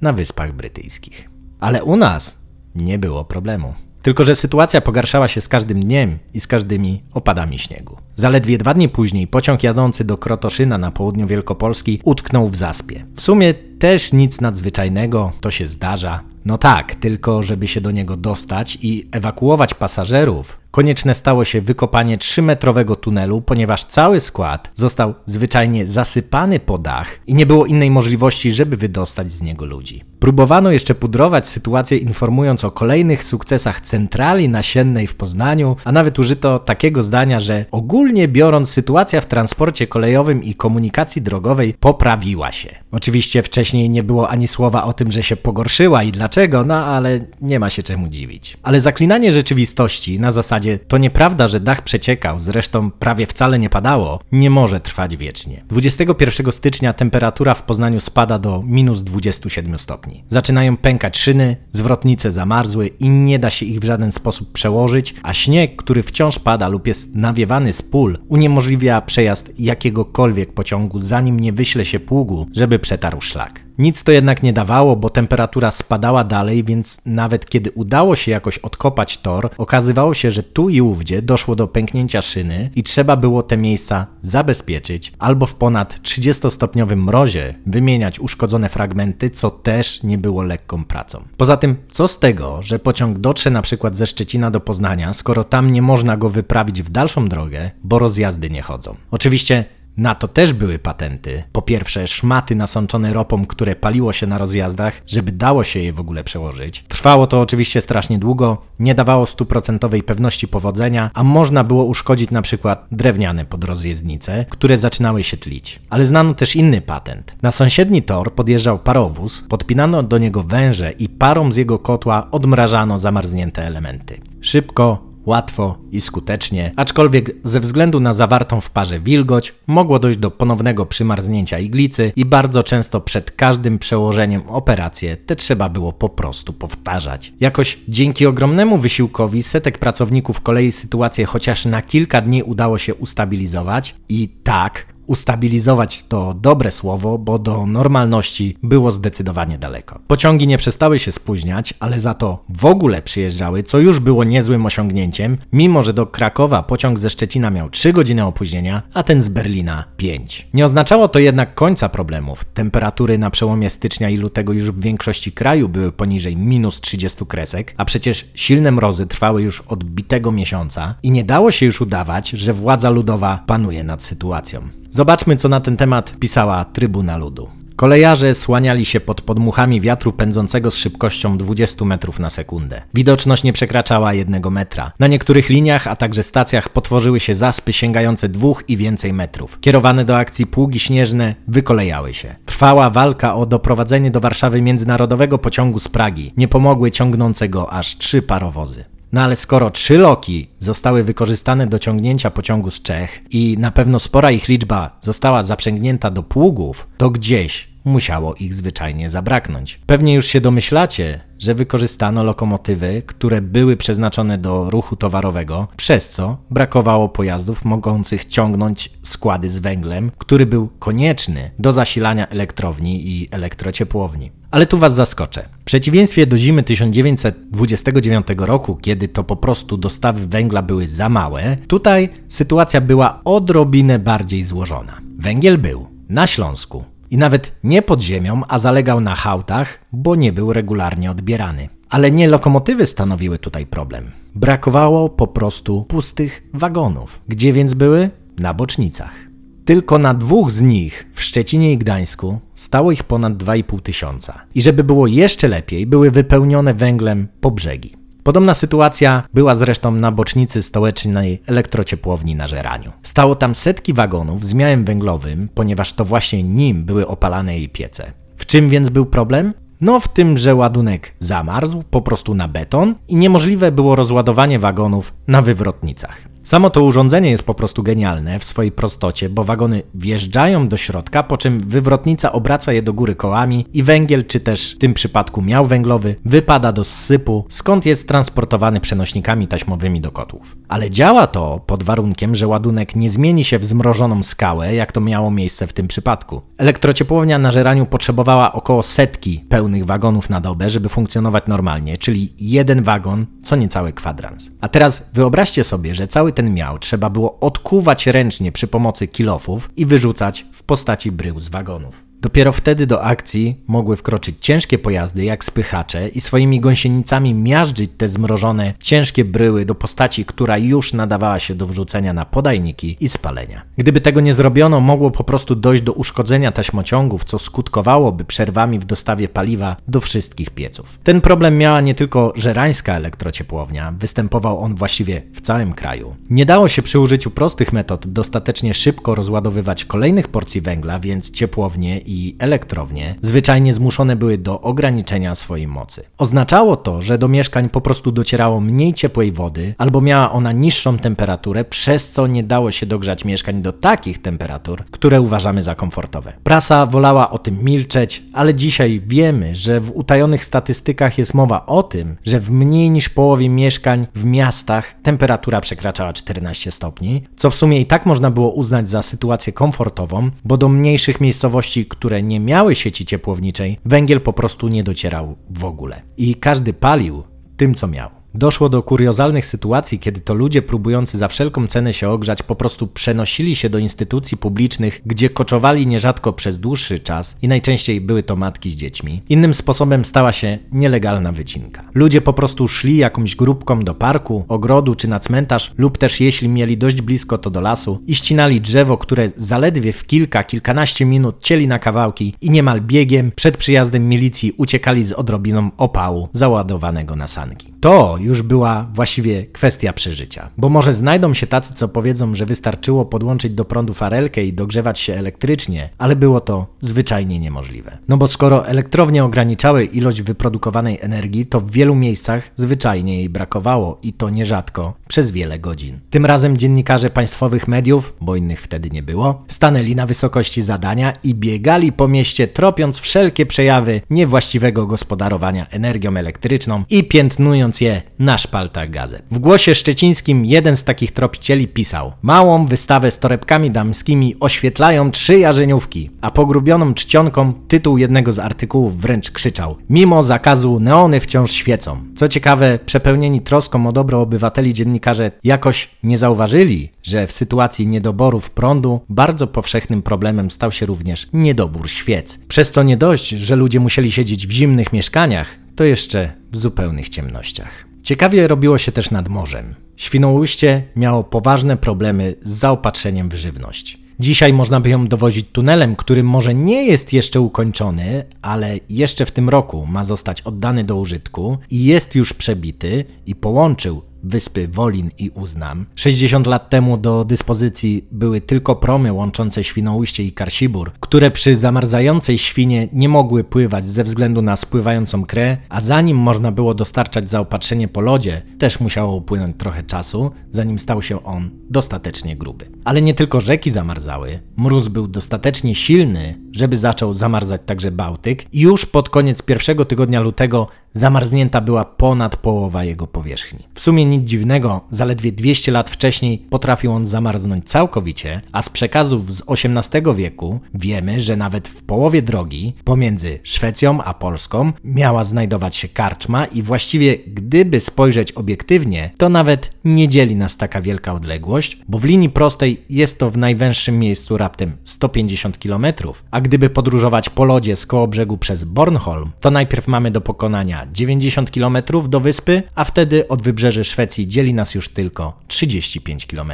na 0.00 0.12
Wyspach 0.12 0.52
Brytyjskich. 0.52 1.30
Ale 1.60 1.84
u 1.84 1.96
nas 1.96 2.38
nie 2.74 2.98
było 2.98 3.24
problemu. 3.24 3.74
Tylko, 4.02 4.24
że 4.24 4.36
sytuacja 4.36 4.80
pogarszała 4.80 5.28
się 5.28 5.40
z 5.40 5.48
każdym 5.48 5.80
dniem 5.80 6.18
i 6.34 6.40
z 6.40 6.46
każdymi 6.46 7.02
opadami 7.14 7.58
śniegu. 7.58 7.96
Zaledwie 8.14 8.58
dwa 8.58 8.74
dni 8.74 8.88
później 8.88 9.26
pociąg 9.26 9.62
jadący 9.62 10.04
do 10.04 10.18
Krotoszyna 10.18 10.78
na 10.78 10.90
południu 10.90 11.26
Wielkopolski 11.26 12.00
utknął 12.04 12.48
w 12.48 12.56
zaspie. 12.56 13.04
W 13.16 13.20
sumie 13.20 13.54
też 13.54 14.12
nic 14.12 14.40
nadzwyczajnego, 14.40 15.32
to 15.40 15.50
się 15.50 15.66
zdarza. 15.66 16.20
No 16.44 16.58
tak, 16.58 16.94
tylko 16.94 17.42
żeby 17.42 17.68
się 17.68 17.80
do 17.80 17.90
niego 17.90 18.16
dostać 18.16 18.78
i 18.82 19.08
ewakuować 19.12 19.74
pasażerów, 19.74 20.58
konieczne 20.70 21.14
stało 21.14 21.44
się 21.44 21.60
wykopanie 21.60 22.18
3-metrowego 22.18 22.96
tunelu, 22.96 23.40
ponieważ 23.40 23.84
cały 23.84 24.20
skład 24.20 24.70
został 24.74 25.14
zwyczajnie 25.26 25.86
zasypany 25.86 26.60
po 26.60 26.78
dach 26.78 27.20
i 27.26 27.34
nie 27.34 27.46
było 27.46 27.66
innej 27.66 27.90
możliwości, 27.90 28.52
żeby 28.52 28.76
wydostać 28.76 29.32
z 29.32 29.42
niego 29.42 29.64
ludzi. 29.64 30.04
Próbowano 30.20 30.70
jeszcze 30.70 30.94
pudrować 30.94 31.48
sytuację, 31.48 31.98
informując 31.98 32.64
o 32.64 32.70
kolejnych 32.70 33.24
sukcesach 33.24 33.80
centrali 33.80 34.48
nasiennej 34.48 35.06
w 35.06 35.14
Poznaniu, 35.14 35.76
a 35.84 35.92
nawet 35.92 36.18
użyto 36.18 36.58
takiego 36.58 37.02
zdania, 37.02 37.40
że 37.40 37.64
ogólnie 37.70 38.28
biorąc, 38.28 38.70
sytuacja 38.70 39.20
w 39.20 39.26
transporcie 39.26 39.86
kolejowym 39.86 40.44
i 40.44 40.54
komunikacji 40.54 41.22
drogowej 41.22 41.74
poprawiła 41.80 42.52
się. 42.52 42.68
Oczywiście 42.92 43.42
wcześniej 43.42 43.90
nie 43.90 44.02
było 44.02 44.28
ani 44.28 44.48
słowa 44.48 44.84
o 44.84 44.92
tym, 44.92 45.10
że 45.10 45.22
się 45.22 45.36
pogorszyła 45.36 46.02
i 46.02 46.12
dlaczego, 46.12 46.64
no 46.64 46.86
ale 46.86 47.20
nie 47.40 47.60
ma 47.60 47.70
się 47.70 47.82
czemu 47.82 48.08
dziwić. 48.08 48.56
Ale 48.62 48.80
zaklinanie 48.80 49.32
rzeczywistości 49.32 50.20
na 50.20 50.32
zasadzie 50.32 50.78
to 50.78 50.98
nieprawda, 50.98 51.48
że 51.48 51.60
dach 51.60 51.82
przeciekał, 51.82 52.38
zresztą 52.38 52.90
prawie 52.90 53.26
wcale 53.26 53.58
nie 53.58 53.70
padało, 53.70 54.20
nie 54.32 54.50
może 54.50 54.80
trwać 54.80 55.16
wiecznie. 55.16 55.64
21 55.68 56.52
stycznia 56.52 56.92
temperatura 56.92 57.54
w 57.54 57.62
Poznaniu 57.62 58.00
spada 58.00 58.38
do 58.38 58.62
minus 58.66 59.02
27 59.02 59.78
stopni 59.78 60.07
Zaczynają 60.28 60.76
pękać 60.76 61.18
szyny, 61.18 61.56
zwrotnice 61.70 62.30
zamarzły 62.30 62.86
i 62.86 63.08
nie 63.08 63.38
da 63.38 63.50
się 63.50 63.66
ich 63.66 63.80
w 63.80 63.84
żaden 63.84 64.12
sposób 64.12 64.52
przełożyć, 64.52 65.14
a 65.22 65.34
śnieg, 65.34 65.76
który 65.76 66.02
wciąż 66.02 66.38
pada 66.38 66.68
lub 66.68 66.86
jest 66.86 67.14
nawiewany 67.14 67.72
z 67.72 67.82
pól, 67.82 68.18
uniemożliwia 68.28 69.00
przejazd 69.00 69.52
jakiegokolwiek 69.58 70.52
pociągu, 70.52 70.98
zanim 70.98 71.40
nie 71.40 71.52
wyśle 71.52 71.84
się 71.84 72.00
pługu, 72.00 72.46
żeby 72.52 72.78
przetarł 72.78 73.20
szlak. 73.20 73.67
Nic 73.78 74.02
to 74.02 74.12
jednak 74.12 74.42
nie 74.42 74.52
dawało, 74.52 74.96
bo 74.96 75.10
temperatura 75.10 75.70
spadała 75.70 76.24
dalej, 76.24 76.64
więc 76.64 77.00
nawet 77.06 77.46
kiedy 77.46 77.70
udało 77.70 78.16
się 78.16 78.30
jakoś 78.30 78.58
odkopać 78.58 79.18
tor, 79.18 79.50
okazywało 79.58 80.14
się, 80.14 80.30
że 80.30 80.42
tu 80.42 80.68
i 80.68 80.80
ówdzie 80.80 81.22
doszło 81.22 81.56
do 81.56 81.68
pęknięcia 81.68 82.22
szyny 82.22 82.70
i 82.76 82.82
trzeba 82.82 83.16
było 83.16 83.42
te 83.42 83.56
miejsca 83.56 84.06
zabezpieczyć 84.22 85.12
albo 85.18 85.46
w 85.46 85.54
ponad 85.54 86.00
30-stopniowym 86.00 86.96
mrozie 86.96 87.54
wymieniać 87.66 88.20
uszkodzone 88.20 88.68
fragmenty, 88.68 89.30
co 89.30 89.50
też 89.50 90.02
nie 90.02 90.18
było 90.18 90.42
lekką 90.42 90.84
pracą. 90.84 91.22
Poza 91.36 91.56
tym, 91.56 91.76
co 91.90 92.08
z 92.08 92.18
tego, 92.18 92.62
że 92.62 92.78
pociąg 92.78 93.18
dotrze 93.18 93.50
na 93.50 93.62
przykład 93.62 93.96
ze 93.96 94.06
Szczecina 94.06 94.50
do 94.50 94.60
Poznania, 94.60 95.12
skoro 95.12 95.44
tam 95.44 95.72
nie 95.72 95.82
można 95.82 96.16
go 96.16 96.28
wyprawić 96.28 96.82
w 96.82 96.90
dalszą 96.90 97.28
drogę, 97.28 97.70
bo 97.84 97.98
rozjazdy 97.98 98.50
nie 98.50 98.62
chodzą. 98.62 98.94
Oczywiście 99.10 99.64
na 99.98 100.14
to 100.14 100.28
też 100.28 100.52
były 100.52 100.78
patenty. 100.78 101.42
Po 101.52 101.62
pierwsze, 101.62 102.08
szmaty 102.08 102.54
nasączone 102.54 103.12
ropą, 103.12 103.46
które 103.46 103.76
paliło 103.76 104.12
się 104.12 104.26
na 104.26 104.38
rozjazdach, 104.38 105.02
żeby 105.06 105.32
dało 105.32 105.64
się 105.64 105.80
je 105.80 105.92
w 105.92 106.00
ogóle 106.00 106.24
przełożyć. 106.24 106.84
Trwało 106.88 107.26
to 107.26 107.40
oczywiście 107.40 107.80
strasznie 107.80 108.18
długo, 108.18 108.58
nie 108.78 108.94
dawało 108.94 109.26
stuprocentowej 109.26 110.02
pewności 110.02 110.48
powodzenia, 110.48 111.10
a 111.14 111.24
można 111.24 111.64
było 111.64 111.84
uszkodzić 111.84 112.30
na 112.30 112.42
przykład 112.42 112.86
drewniane 112.92 113.44
podrozjezdnice, 113.44 114.44
które 114.50 114.76
zaczynały 114.76 115.24
się 115.24 115.36
tlić. 115.36 115.80
Ale 115.90 116.06
znano 116.06 116.34
też 116.34 116.56
inny 116.56 116.80
patent. 116.80 117.36
Na 117.42 117.50
sąsiedni 117.50 118.02
tor 118.02 118.34
podjeżdżał 118.34 118.78
parowóz, 118.78 119.44
podpinano 119.48 120.02
do 120.02 120.18
niego 120.18 120.42
węże 120.42 120.92
i 120.92 121.08
parą 121.08 121.52
z 121.52 121.56
jego 121.56 121.78
kotła 121.78 122.30
odmrażano 122.30 122.98
zamarznięte 122.98 123.66
elementy. 123.66 124.20
Szybko, 124.40 125.07
łatwo 125.28 125.78
i 125.92 126.00
skutecznie, 126.00 126.72
aczkolwiek 126.76 127.30
ze 127.44 127.60
względu 127.60 128.00
na 128.00 128.12
zawartą 128.12 128.60
w 128.60 128.70
parze 128.70 129.00
wilgoć 129.00 129.54
mogło 129.66 129.98
dojść 129.98 130.18
do 130.18 130.30
ponownego 130.30 130.86
przymarznięcia 130.86 131.58
iglicy 131.58 132.12
i 132.16 132.24
bardzo 132.24 132.62
często 132.62 133.00
przed 133.00 133.30
każdym 133.30 133.78
przełożeniem 133.78 134.42
operację 134.48 135.16
te 135.16 135.36
trzeba 135.36 135.68
było 135.68 135.92
po 135.92 136.08
prostu 136.08 136.52
powtarzać. 136.52 137.32
Jakoś 137.40 137.78
dzięki 137.88 138.26
ogromnemu 138.26 138.78
wysiłkowi 138.78 139.42
setek 139.42 139.78
pracowników 139.78 140.40
kolei 140.40 140.72
sytuację 140.72 141.24
chociaż 141.24 141.64
na 141.64 141.82
kilka 141.82 142.20
dni 142.20 142.42
udało 142.42 142.78
się 142.78 142.94
ustabilizować 142.94 143.94
i 144.08 144.28
tak, 144.28 144.86
ustabilizować 145.08 146.04
to 146.08 146.34
dobre 146.34 146.70
słowo, 146.70 147.18
bo 147.18 147.38
do 147.38 147.66
normalności 147.66 148.56
było 148.62 148.90
zdecydowanie 148.90 149.58
daleko. 149.58 149.98
Pociągi 150.06 150.46
nie 150.46 150.58
przestały 150.58 150.98
się 150.98 151.12
spóźniać, 151.12 151.74
ale 151.80 152.00
za 152.00 152.14
to 152.14 152.44
w 152.48 152.64
ogóle 152.64 153.02
przyjeżdżały, 153.02 153.62
co 153.62 153.78
już 153.78 154.00
było 154.00 154.24
niezłym 154.24 154.66
osiągnięciem, 154.66 155.38
mimo 155.52 155.82
że 155.82 155.92
do 155.92 156.06
Krakowa 156.06 156.62
pociąg 156.62 156.98
ze 156.98 157.10
Szczecina 157.10 157.50
miał 157.50 157.70
3 157.70 157.92
godziny 157.92 158.24
opóźnienia, 158.24 158.82
a 158.94 159.02
ten 159.02 159.22
z 159.22 159.28
Berlina 159.28 159.84
5. 159.96 160.48
Nie 160.54 160.66
oznaczało 160.66 161.08
to 161.08 161.18
jednak 161.18 161.54
końca 161.54 161.88
problemów. 161.88 162.44
Temperatury 162.44 163.18
na 163.18 163.30
przełomie 163.30 163.70
stycznia 163.70 164.10
i 164.10 164.16
lutego 164.16 164.52
już 164.52 164.70
w 164.70 164.80
większości 164.80 165.32
kraju 165.32 165.68
były 165.68 165.92
poniżej 165.92 166.36
minus 166.36 166.80
30 166.80 167.26
kresek, 167.26 167.74
a 167.76 167.84
przecież 167.84 168.26
silne 168.34 168.72
mrozy 168.72 169.06
trwały 169.06 169.42
już 169.42 169.60
od 169.60 169.84
bitego 169.84 170.32
miesiąca 170.32 170.94
i 171.02 171.10
nie 171.10 171.24
dało 171.24 171.50
się 171.50 171.66
już 171.66 171.80
udawać, 171.80 172.30
że 172.30 172.52
władza 172.52 172.90
ludowa 172.90 173.42
panuje 173.46 173.84
nad 173.84 174.02
sytuacją. 174.02 174.68
Zobaczmy, 174.90 175.36
co 175.36 175.48
na 175.48 175.60
ten 175.60 175.76
temat 175.76 176.14
pisała 176.20 176.64
Trybuna 176.64 177.16
Ludu. 177.16 177.48
Kolejarze 177.76 178.34
słaniali 178.34 178.84
się 178.84 179.00
pod 179.00 179.20
podmuchami 179.20 179.80
wiatru 179.80 180.12
pędzącego 180.12 180.70
z 180.70 180.76
szybkością 180.76 181.38
20 181.38 181.84
metrów 181.84 182.18
na 182.18 182.30
sekundę. 182.30 182.82
Widoczność 182.94 183.42
nie 183.42 183.52
przekraczała 183.52 184.14
jednego 184.14 184.50
metra. 184.50 184.92
Na 184.98 185.06
niektórych 185.06 185.48
liniach, 185.48 185.86
a 185.86 185.96
także 185.96 186.22
stacjach 186.22 186.68
potworzyły 186.68 187.20
się 187.20 187.34
zaspy 187.34 187.72
sięgające 187.72 188.28
dwóch 188.28 188.64
i 188.68 188.76
więcej 188.76 189.12
metrów. 189.12 189.60
Kierowane 189.60 190.04
do 190.04 190.16
akcji 190.16 190.46
pługi 190.46 190.80
śnieżne 190.80 191.34
wykolejały 191.48 192.14
się. 192.14 192.36
Trwała 192.46 192.90
walka 192.90 193.34
o 193.34 193.46
doprowadzenie 193.46 194.10
do 194.10 194.20
Warszawy 194.20 194.62
międzynarodowego 194.62 195.38
pociągu 195.38 195.78
z 195.78 195.88
Pragi. 195.88 196.32
Nie 196.36 196.48
pomogły 196.48 196.90
ciągnącego 196.90 197.72
aż 197.72 197.98
trzy 197.98 198.22
parowozy. 198.22 198.84
No 199.12 199.22
ale 199.22 199.36
skoro 199.36 199.70
trzy 199.70 199.98
loki 199.98 200.46
zostały 200.58 201.04
wykorzystane 201.04 201.66
do 201.66 201.78
ciągnięcia 201.78 202.30
pociągu 202.30 202.70
z 202.70 202.82
Czech 202.82 203.22
i 203.30 203.56
na 203.58 203.70
pewno 203.70 203.98
spora 203.98 204.30
ich 204.30 204.48
liczba 204.48 204.96
została 205.00 205.42
zaprzęgnięta 205.42 206.10
do 206.10 206.22
pługów, 206.22 206.86
to 206.96 207.10
gdzieś 207.10 207.68
musiało 207.88 208.34
ich 208.34 208.54
zwyczajnie 208.54 209.08
zabraknąć. 209.08 209.80
Pewnie 209.86 210.14
już 210.14 210.26
się 210.26 210.40
domyślacie, 210.40 211.20
że 211.38 211.54
wykorzystano 211.54 212.24
lokomotywy, 212.24 213.02
które 213.06 213.40
były 213.40 213.76
przeznaczone 213.76 214.38
do 214.38 214.70
ruchu 214.70 214.96
towarowego, 214.96 215.68
przez 215.76 216.10
co 216.10 216.36
brakowało 216.50 217.08
pojazdów 217.08 217.64
mogących 217.64 218.24
ciągnąć 218.24 218.90
składy 219.02 219.48
z 219.48 219.58
węglem, 219.58 220.10
który 220.18 220.46
był 220.46 220.68
konieczny 220.78 221.50
do 221.58 221.72
zasilania 221.72 222.28
elektrowni 222.28 223.08
i 223.08 223.28
elektrociepłowni. 223.30 224.32
Ale 224.50 224.66
tu 224.66 224.78
Was 224.78 224.94
zaskoczę. 224.94 225.48
W 225.60 225.64
przeciwieństwie 225.64 226.26
do 226.26 226.38
zimy 226.38 226.62
1929 226.62 228.26
roku, 228.38 228.76
kiedy 228.76 229.08
to 229.08 229.24
po 229.24 229.36
prostu 229.36 229.76
dostawy 229.76 230.26
węgla 230.26 230.62
były 230.62 230.88
za 230.88 231.08
małe, 231.08 231.56
tutaj 231.66 232.08
sytuacja 232.28 232.80
była 232.80 233.20
odrobinę 233.24 233.98
bardziej 233.98 234.42
złożona. 234.42 235.00
Węgiel 235.18 235.58
był 235.58 235.86
na 236.08 236.26
Śląsku, 236.26 236.84
i 237.10 237.16
nawet 237.16 237.52
nie 237.64 237.82
pod 237.82 238.02
ziemią, 238.02 238.42
a 238.48 238.58
zalegał 238.58 239.00
na 239.00 239.14
hałtach, 239.14 239.78
bo 239.92 240.16
nie 240.16 240.32
był 240.32 240.52
regularnie 240.52 241.10
odbierany. 241.10 241.68
Ale 241.90 242.10
nie 242.10 242.28
lokomotywy 242.28 242.86
stanowiły 242.86 243.38
tutaj 243.38 243.66
problem. 243.66 244.10
Brakowało 244.34 245.08
po 245.08 245.26
prostu 245.26 245.84
pustych 245.84 246.42
wagonów. 246.54 247.20
Gdzie 247.28 247.52
więc 247.52 247.74
były? 247.74 248.10
Na 248.38 248.54
bocznicach. 248.54 249.28
Tylko 249.64 249.98
na 249.98 250.14
dwóch 250.14 250.50
z 250.50 250.62
nich, 250.62 251.10
w 251.12 251.22
Szczecinie 251.22 251.72
i 251.72 251.78
Gdańsku, 251.78 252.38
stało 252.54 252.92
ich 252.92 253.04
ponad 253.04 253.32
2,5 253.32 253.82
tysiąca. 253.82 254.42
I 254.54 254.62
żeby 254.62 254.84
było 254.84 255.06
jeszcze 255.06 255.48
lepiej, 255.48 255.86
były 255.86 256.10
wypełnione 256.10 256.74
węglem 256.74 257.28
po 257.40 257.50
brzegi. 257.50 257.97
Podobna 258.28 258.54
sytuacja 258.54 259.22
była 259.34 259.54
zresztą 259.54 259.90
na 259.90 260.12
bocznicy 260.12 260.62
stołecznej 260.62 261.42
elektrociepłowni 261.46 262.34
na 262.34 262.46
Żeraniu. 262.46 262.92
Stało 263.02 263.34
tam 263.34 263.54
setki 263.54 263.92
wagonów 263.92 264.44
z 264.44 264.54
miałem 264.54 264.84
węglowym, 264.84 265.48
ponieważ 265.54 265.92
to 265.92 266.04
właśnie 266.04 266.42
nim 266.42 266.84
były 266.84 267.06
opalane 267.06 267.56
jej 267.56 267.68
piece. 267.68 268.12
W 268.36 268.46
czym 268.46 268.68
więc 268.68 268.88
był 268.88 269.06
problem? 269.06 269.54
No 269.80 270.00
w 270.00 270.08
tym, 270.08 270.36
że 270.36 270.54
ładunek 270.54 271.14
zamarzł 271.18 271.82
po 271.90 272.02
prostu 272.02 272.34
na 272.34 272.48
beton 272.48 272.94
i 273.08 273.16
niemożliwe 273.16 273.72
było 273.72 273.96
rozładowanie 273.96 274.58
wagonów 274.58 275.12
na 275.28 275.42
wywrotnicach. 275.42 276.28
Samo 276.48 276.70
to 276.70 276.82
urządzenie 276.82 277.30
jest 277.30 277.42
po 277.42 277.54
prostu 277.54 277.82
genialne 277.82 278.38
w 278.38 278.44
swojej 278.44 278.72
prostocie, 278.72 279.28
bo 279.28 279.44
wagony 279.44 279.82
wjeżdżają 279.94 280.68
do 280.68 280.76
środka, 280.76 281.22
po 281.22 281.36
czym 281.36 281.60
wywrotnica 281.60 282.32
obraca 282.32 282.72
je 282.72 282.82
do 282.82 282.92
góry 282.92 283.14
kołami 283.14 283.66
i 283.72 283.82
węgiel, 283.82 284.26
czy 284.26 284.40
też 284.40 284.74
w 284.74 284.78
tym 284.78 284.94
przypadku 284.94 285.42
miał 285.42 285.66
węglowy, 285.66 286.16
wypada 286.24 286.72
do 286.72 286.84
zsypu, 286.84 287.44
skąd 287.48 287.86
jest 287.86 288.08
transportowany 288.08 288.80
przenośnikami 288.80 289.48
taśmowymi 289.48 290.00
do 290.00 290.10
kotłów. 290.10 290.56
Ale 290.68 290.90
działa 290.90 291.26
to 291.26 291.60
pod 291.66 291.82
warunkiem, 291.82 292.34
że 292.34 292.46
ładunek 292.46 292.96
nie 292.96 293.10
zmieni 293.10 293.44
się 293.44 293.58
w 293.58 293.64
zmrożoną 293.64 294.22
skałę, 294.22 294.74
jak 294.74 294.92
to 294.92 295.00
miało 295.00 295.30
miejsce 295.30 295.66
w 295.66 295.72
tym 295.72 295.88
przypadku. 295.88 296.42
Elektrociepłownia 296.58 297.38
na 297.38 297.50
Żeraniu 297.50 297.86
potrzebowała 297.86 298.52
około 298.52 298.82
setki 298.82 299.44
pełnych 299.48 299.86
wagonów 299.86 300.30
na 300.30 300.40
dobę, 300.40 300.70
żeby 300.70 300.88
funkcjonować 300.88 301.44
normalnie, 301.46 301.98
czyli 301.98 302.34
jeden 302.38 302.82
wagon 302.82 303.26
co 303.42 303.56
niecały 303.56 303.92
kwadrans. 303.92 304.50
A 304.60 304.68
teraz 304.68 305.02
wyobraźcie 305.12 305.64
sobie, 305.64 305.94
że 305.94 306.08
cały 306.08 306.37
ten 306.38 306.54
miał 306.54 306.78
trzeba 306.78 307.10
było 307.10 307.40
odkuwać 307.40 308.06
ręcznie 308.06 308.52
przy 308.52 308.66
pomocy 308.66 309.08
kilofów 309.08 309.70
i 309.76 309.86
wyrzucać 309.86 310.46
w 310.52 310.62
postaci 310.62 311.12
brył 311.12 311.40
z 311.40 311.48
wagonów. 311.48 312.07
Dopiero 312.20 312.52
wtedy 312.52 312.86
do 312.86 313.04
akcji 313.04 313.56
mogły 313.66 313.96
wkroczyć 313.96 314.36
ciężkie 314.40 314.78
pojazdy 314.78 315.24
jak 315.24 315.44
spychacze 315.44 316.08
i 316.08 316.20
swoimi 316.20 316.60
gąsienicami 316.60 317.34
miażdżyć 317.34 317.90
te 317.96 318.08
zmrożone, 318.08 318.74
ciężkie 318.82 319.24
bryły 319.24 319.64
do 319.64 319.74
postaci, 319.74 320.24
która 320.24 320.58
już 320.58 320.92
nadawała 320.92 321.38
się 321.38 321.54
do 321.54 321.66
wrzucenia 321.66 322.12
na 322.12 322.24
podajniki 322.24 322.96
i 323.00 323.08
spalenia. 323.08 323.62
Gdyby 323.76 324.00
tego 324.00 324.20
nie 324.20 324.34
zrobiono, 324.34 324.80
mogło 324.80 325.10
po 325.10 325.24
prostu 325.24 325.54
dojść 325.54 325.82
do 325.82 325.92
uszkodzenia 325.92 326.52
taśmociągów, 326.52 327.24
co 327.24 327.38
skutkowałoby 327.38 328.24
przerwami 328.24 328.78
w 328.78 328.84
dostawie 328.84 329.28
paliwa 329.28 329.76
do 329.88 330.00
wszystkich 330.00 330.50
pieców. 330.50 330.98
Ten 331.02 331.20
problem 331.20 331.58
miała 331.58 331.80
nie 331.80 331.94
tylko 331.94 332.32
żerańska 332.36 332.94
elektrociepłownia, 332.94 333.94
występował 333.98 334.60
on 334.60 334.74
właściwie 334.74 335.22
w 335.34 335.40
całym 335.40 335.72
kraju. 335.72 336.16
Nie 336.30 336.46
dało 336.46 336.68
się 336.68 336.82
przy 336.82 337.00
użyciu 337.00 337.30
prostych 337.30 337.72
metod 337.72 338.06
dostatecznie 338.06 338.74
szybko 338.74 339.14
rozładowywać 339.14 339.84
kolejnych 339.84 340.28
porcji 340.28 340.60
węgla, 340.60 341.00
więc 341.00 341.30
ciepłownie 341.30 342.07
i 342.08 342.36
elektrownie 342.38 343.14
zwyczajnie 343.20 343.72
zmuszone 343.72 344.16
były 344.16 344.38
do 344.38 344.60
ograniczenia 344.60 345.34
swojej 345.34 345.66
mocy. 345.66 346.04
Oznaczało 346.18 346.76
to, 346.76 347.02
że 347.02 347.18
do 347.18 347.28
mieszkań 347.28 347.68
po 347.68 347.80
prostu 347.80 348.12
docierało 348.12 348.60
mniej 348.60 348.94
ciepłej 348.94 349.32
wody, 349.32 349.74
albo 349.78 350.00
miała 350.00 350.32
ona 350.32 350.52
niższą 350.52 350.98
temperaturę, 350.98 351.64
przez 351.64 352.10
co 352.10 352.26
nie 352.26 352.42
dało 352.42 352.70
się 352.70 352.86
dogrzać 352.86 353.24
mieszkań 353.24 353.62
do 353.62 353.72
takich 353.72 354.22
temperatur, 354.22 354.84
które 354.90 355.20
uważamy 355.20 355.62
za 355.62 355.74
komfortowe. 355.74 356.32
Prasa 356.44 356.86
wolała 356.86 357.30
o 357.30 357.38
tym 357.38 357.64
milczeć, 357.64 358.22
ale 358.32 358.54
dzisiaj 358.54 359.02
wiemy, 359.06 359.56
że 359.56 359.80
w 359.80 359.96
utajonych 359.96 360.44
statystykach 360.44 361.18
jest 361.18 361.34
mowa 361.34 361.66
o 361.66 361.82
tym, 361.82 362.16
że 362.24 362.40
w 362.40 362.50
mniej 362.50 362.90
niż 362.90 363.08
połowie 363.08 363.48
mieszkań 363.48 364.06
w 364.14 364.24
miastach 364.24 364.94
temperatura 365.02 365.60
przekraczała 365.60 366.12
14 366.12 366.72
stopni, 366.72 367.24
co 367.36 367.50
w 367.50 367.54
sumie 367.54 367.80
i 367.80 367.86
tak 367.86 368.06
można 368.06 368.30
było 368.30 368.50
uznać 368.50 368.88
za 368.88 369.02
sytuację 369.02 369.52
komfortową, 369.52 370.30
bo 370.44 370.56
do 370.56 370.68
mniejszych 370.68 371.20
miejscowości, 371.20 371.86
które 371.98 372.22
nie 372.22 372.40
miały 372.40 372.74
sieci 372.74 373.06
ciepłowniczej, 373.06 373.78
węgiel 373.84 374.20
po 374.20 374.32
prostu 374.32 374.68
nie 374.68 374.82
docierał 374.82 375.36
w 375.50 375.64
ogóle. 375.64 376.02
I 376.16 376.34
każdy 376.34 376.72
palił 376.72 377.22
tym, 377.56 377.74
co 377.74 377.86
miał. 377.86 378.17
Doszło 378.38 378.68
do 378.68 378.82
kuriozalnych 378.82 379.46
sytuacji, 379.46 379.98
kiedy 379.98 380.20
to 380.20 380.34
ludzie 380.34 380.62
próbujący 380.62 381.18
za 381.18 381.28
wszelką 381.28 381.66
cenę 381.66 381.92
się 381.92 382.08
ogrzać 382.08 382.42
po 382.42 382.56
prostu 382.56 382.86
przenosili 382.86 383.56
się 383.56 383.70
do 383.70 383.78
instytucji 383.78 384.36
publicznych, 384.36 385.00
gdzie 385.06 385.30
koczowali 385.30 385.86
nierzadko 385.86 386.32
przez 386.32 386.58
dłuższy 386.60 386.98
czas 386.98 387.36
i 387.42 387.48
najczęściej 387.48 388.00
były 388.00 388.22
to 388.22 388.36
matki 388.36 388.70
z 388.70 388.76
dziećmi. 388.76 389.22
Innym 389.28 389.54
sposobem 389.54 390.04
stała 390.04 390.32
się 390.32 390.58
nielegalna 390.72 391.32
wycinka. 391.32 391.82
Ludzie 391.94 392.20
po 392.20 392.32
prostu 392.32 392.68
szli 392.68 392.96
jakąś 392.96 393.36
grupką 393.36 393.84
do 393.84 393.94
parku, 393.94 394.44
ogrodu 394.48 394.94
czy 394.94 395.08
na 395.08 395.20
cmentarz, 395.20 395.72
lub 395.78 395.98
też 395.98 396.20
jeśli 396.20 396.48
mieli 396.48 396.78
dość 396.78 397.02
blisko 397.02 397.38
to 397.38 397.50
do 397.50 397.60
lasu 397.60 398.02
i 398.06 398.14
ścinali 398.14 398.60
drzewo, 398.60 398.98
które 398.98 399.30
zaledwie 399.36 399.92
w 399.92 400.06
kilka, 400.06 400.42
kilkanaście 400.44 401.04
minut 401.04 401.36
cieli 401.40 401.68
na 401.68 401.78
kawałki 401.78 402.34
i 402.40 402.50
niemal 402.50 402.80
biegiem 402.80 403.32
przed 403.36 403.56
przyjazdem 403.56 404.08
milicji 404.08 404.52
uciekali 404.56 405.04
z 405.04 405.12
odrobiną 405.12 405.70
opału 405.76 406.28
załadowanego 406.32 407.16
na 407.16 407.26
sanki. 407.26 407.74
To 407.80 408.18
już 408.28 408.42
była 408.42 408.86
właściwie 408.94 409.46
kwestia 409.46 409.92
przeżycia. 409.92 410.50
Bo 410.58 410.68
może 410.68 410.94
znajdą 410.94 411.34
się 411.34 411.46
tacy, 411.46 411.74
co 411.74 411.88
powiedzą, 411.88 412.34
że 412.34 412.46
wystarczyło 412.46 413.04
podłączyć 413.04 413.52
do 413.52 413.64
prądu 413.64 413.94
farelkę 413.94 414.44
i 414.44 414.52
dogrzewać 414.52 414.98
się 414.98 415.14
elektrycznie, 415.14 415.90
ale 415.98 416.16
było 416.16 416.40
to 416.40 416.66
zwyczajnie 416.80 417.38
niemożliwe. 417.38 417.98
No 418.08 418.16
bo 418.16 418.28
skoro 418.28 418.66
elektrownie 418.66 419.24
ograniczały 419.24 419.84
ilość 419.84 420.22
wyprodukowanej 420.22 420.98
energii, 421.00 421.46
to 421.46 421.60
w 421.60 421.70
wielu 421.70 421.94
miejscach 421.94 422.50
zwyczajnie 422.54 423.16
jej 423.16 423.28
brakowało 423.28 423.98
i 424.02 424.12
to 424.12 424.30
nierzadko 424.30 424.94
przez 425.08 425.30
wiele 425.30 425.58
godzin. 425.58 426.00
Tym 426.10 426.26
razem 426.26 426.56
dziennikarze 426.56 427.10
państwowych 427.10 427.68
mediów, 427.68 428.14
bo 428.20 428.36
innych 428.36 428.62
wtedy 428.62 428.90
nie 428.90 429.02
było, 429.02 429.44
stanęli 429.48 429.94
na 429.94 430.06
wysokości 430.06 430.62
zadania 430.62 431.12
i 431.24 431.34
biegali 431.34 431.92
po 431.92 432.08
mieście, 432.08 432.48
tropiąc 432.48 432.98
wszelkie 432.98 433.46
przejawy 433.46 434.00
niewłaściwego 434.10 434.86
gospodarowania 434.86 435.66
energią 435.70 436.16
elektryczną 436.16 436.84
i 436.90 437.04
piętnując 437.04 437.80
je 437.80 438.02
na 438.18 438.38
szpaltach 438.38 438.90
gazet. 438.90 439.22
W 439.30 439.38
głosie 439.38 439.74
szczecińskim 439.74 440.44
jeden 440.44 440.76
z 440.76 440.84
takich 440.84 441.12
tropicieli 441.12 441.68
pisał: 441.68 442.12
Małą 442.22 442.66
wystawę 442.66 443.10
z 443.10 443.18
torebkami 443.18 443.70
damskimi 443.70 444.36
oświetlają 444.40 445.10
trzy 445.10 445.38
jarzeniówki, 445.38 446.10
a 446.20 446.30
pogrubioną 446.30 446.94
czcionką 446.94 447.52
tytuł 447.68 447.98
jednego 447.98 448.32
z 448.32 448.38
artykułów 448.38 449.00
wręcz 449.00 449.30
krzyczał: 449.30 449.76
Mimo 449.90 450.22
zakazu 450.22 450.80
neony 450.80 451.20
wciąż 451.20 451.50
świecą. 451.50 451.96
Co 452.16 452.28
ciekawe, 452.28 452.78
przepełnieni 452.86 453.40
troską 453.40 453.86
o 453.86 453.92
dobro 453.92 454.20
obywateli 454.20 454.74
dziennikarze 454.74 455.30
jakoś 455.44 455.90
nie 456.02 456.18
zauważyli, 456.18 456.92
że 457.02 457.26
w 457.26 457.32
sytuacji 457.32 457.86
niedoborów 457.86 458.50
prądu 458.50 459.00
bardzo 459.08 459.46
powszechnym 459.46 460.02
problemem 460.02 460.50
stał 460.50 460.72
się 460.72 460.86
również 460.86 461.28
niedobór 461.32 461.88
świec. 461.88 462.38
Przez 462.48 462.70
co 462.70 462.82
nie 462.82 462.96
dość, 462.96 463.28
że 463.28 463.56
ludzie 463.56 463.80
musieli 463.80 464.12
siedzieć 464.12 464.46
w 464.46 464.50
zimnych 464.50 464.92
mieszkaniach, 464.92 465.58
to 465.76 465.84
jeszcze 465.84 466.32
w 466.52 466.56
zupełnych 466.56 467.08
ciemnościach. 467.08 467.87
Ciekawie 468.02 468.48
robiło 468.48 468.78
się 468.78 468.92
też 468.92 469.10
nad 469.10 469.28
morzem. 469.28 469.74
Świnoujście 469.96 470.82
miało 470.96 471.24
poważne 471.24 471.76
problemy 471.76 472.34
z 472.42 472.50
zaopatrzeniem 472.50 473.28
w 473.28 473.34
żywność. 473.34 473.98
Dzisiaj 474.20 474.52
można 474.52 474.80
by 474.80 474.88
ją 474.88 475.06
dowozić 475.06 475.46
tunelem, 475.52 475.96
który 475.96 476.22
może 476.22 476.54
nie 476.54 476.86
jest 476.86 477.12
jeszcze 477.12 477.40
ukończony, 477.40 478.24
ale 478.42 478.78
jeszcze 478.88 479.26
w 479.26 479.30
tym 479.30 479.48
roku 479.48 479.86
ma 479.86 480.04
zostać 480.04 480.42
oddany 480.42 480.84
do 480.84 480.96
użytku 480.96 481.58
i 481.70 481.84
jest 481.84 482.14
już 482.14 482.32
przebity 482.32 483.04
i 483.26 483.34
połączył 483.34 484.02
wyspy 484.22 484.68
Wolin 484.68 485.10
i 485.18 485.30
Uznam. 485.30 485.86
60 485.94 486.46
lat 486.46 486.70
temu 486.70 486.96
do 486.96 487.24
dyspozycji 487.24 488.04
były 488.10 488.40
tylko 488.40 488.76
promy 488.76 489.12
łączące 489.12 489.64
Świnoujście 489.64 490.24
i 490.24 490.32
Karsibur, 490.32 490.92
które 491.00 491.30
przy 491.30 491.56
zamarzającej 491.56 492.38
świnie 492.38 492.88
nie 492.92 493.08
mogły 493.08 493.44
pływać 493.44 493.84
ze 493.84 494.04
względu 494.04 494.42
na 494.42 494.56
spływającą 494.56 495.24
krę, 495.24 495.56
a 495.68 495.80
zanim 495.80 496.16
można 496.16 496.52
było 496.52 496.74
dostarczać 496.74 497.30
zaopatrzenie 497.30 497.88
po 497.88 498.00
lodzie, 498.00 498.42
też 498.58 498.80
musiało 498.80 499.14
upłynąć 499.14 499.56
trochę 499.58 499.82
czasu, 499.82 500.30
zanim 500.50 500.78
stał 500.78 501.02
się 501.02 501.24
on 501.24 501.50
dostatecznie 501.70 502.36
gruby. 502.36 502.70
Ale 502.84 503.02
nie 503.02 503.14
tylko 503.14 503.40
rzeki 503.40 503.70
zamarzały, 503.70 504.40
mróz 504.56 504.88
był 504.88 505.08
dostatecznie 505.08 505.74
silny, 505.74 506.38
żeby 506.52 506.76
zaczął 506.76 507.14
zamarzać 507.14 507.60
także 507.66 507.90
Bałtyk 507.90 508.54
i 508.54 508.60
już 508.60 508.86
pod 508.86 509.08
koniec 509.08 509.42
pierwszego 509.42 509.84
tygodnia 509.84 510.20
lutego 510.20 510.68
zamarznięta 510.92 511.60
była 511.60 511.84
ponad 511.84 512.36
połowa 512.36 512.84
jego 512.84 513.06
powierzchni. 513.06 513.58
W 513.74 513.80
sumie 513.80 514.06
nic 514.10 514.28
dziwnego, 514.28 514.80
zaledwie 514.90 515.32
200 515.32 515.72
lat 515.72 515.90
wcześniej 515.90 516.38
potrafił 516.38 516.92
on 516.92 517.06
zamarznąć 517.06 517.64
całkowicie, 517.64 518.40
a 518.52 518.62
z 518.62 518.68
przekazów 518.68 519.32
z 519.34 519.42
XVIII 519.48 520.14
wieku 520.14 520.60
wiemy, 520.74 521.20
że 521.20 521.36
nawet 521.36 521.68
w 521.68 521.82
połowie 521.82 522.22
drogi 522.22 522.74
pomiędzy 522.84 523.38
Szwecją 523.42 524.02
a 524.02 524.14
Polską 524.14 524.72
miała 524.84 525.24
znajdować 525.24 525.76
się 525.76 525.88
karczma 525.88 526.44
i 526.44 526.62
właściwie 526.62 527.18
gdyby 527.18 527.80
spojrzeć 527.80 528.32
obiektywnie, 528.32 529.10
to 529.18 529.28
nawet 529.28 529.70
nie 529.84 530.08
dzieli 530.08 530.36
nas 530.36 530.56
taka 530.56 530.80
wielka 530.80 531.12
odległość, 531.12 531.78
bo 531.88 531.98
w 531.98 532.04
linii 532.04 532.30
prostej 532.30 532.82
jest 532.90 533.18
to 533.18 533.30
w 533.30 533.36
najwęższym 533.36 533.98
miejscu 533.98 534.38
raptem 534.38 534.76
150 534.84 535.58
km, 535.58 535.86
a 536.30 536.40
gdyby 536.40 536.70
podróżować 536.70 537.28
po 537.28 537.44
lodzie 537.44 537.76
z 537.76 537.86
koło 537.86 538.08
brzegu 538.08 538.38
przez 538.38 538.64
Bornholm, 538.64 539.30
to 539.40 539.50
najpierw 539.50 539.88
mamy 539.88 540.10
do 540.10 540.20
pokonania 540.20 540.86
90 540.92 541.50
km 541.50 541.78
do 542.08 542.20
wyspy, 542.20 542.62
a 542.74 542.84
wtedy 542.84 543.28
od 543.28 543.42
wybrzeży 543.42 543.84
Szwecji 543.84 543.97
dzieli 544.06 544.54
nas 544.54 544.74
już 544.74 544.88
tylko 544.88 545.40
35 545.48 546.26
km. 546.26 546.52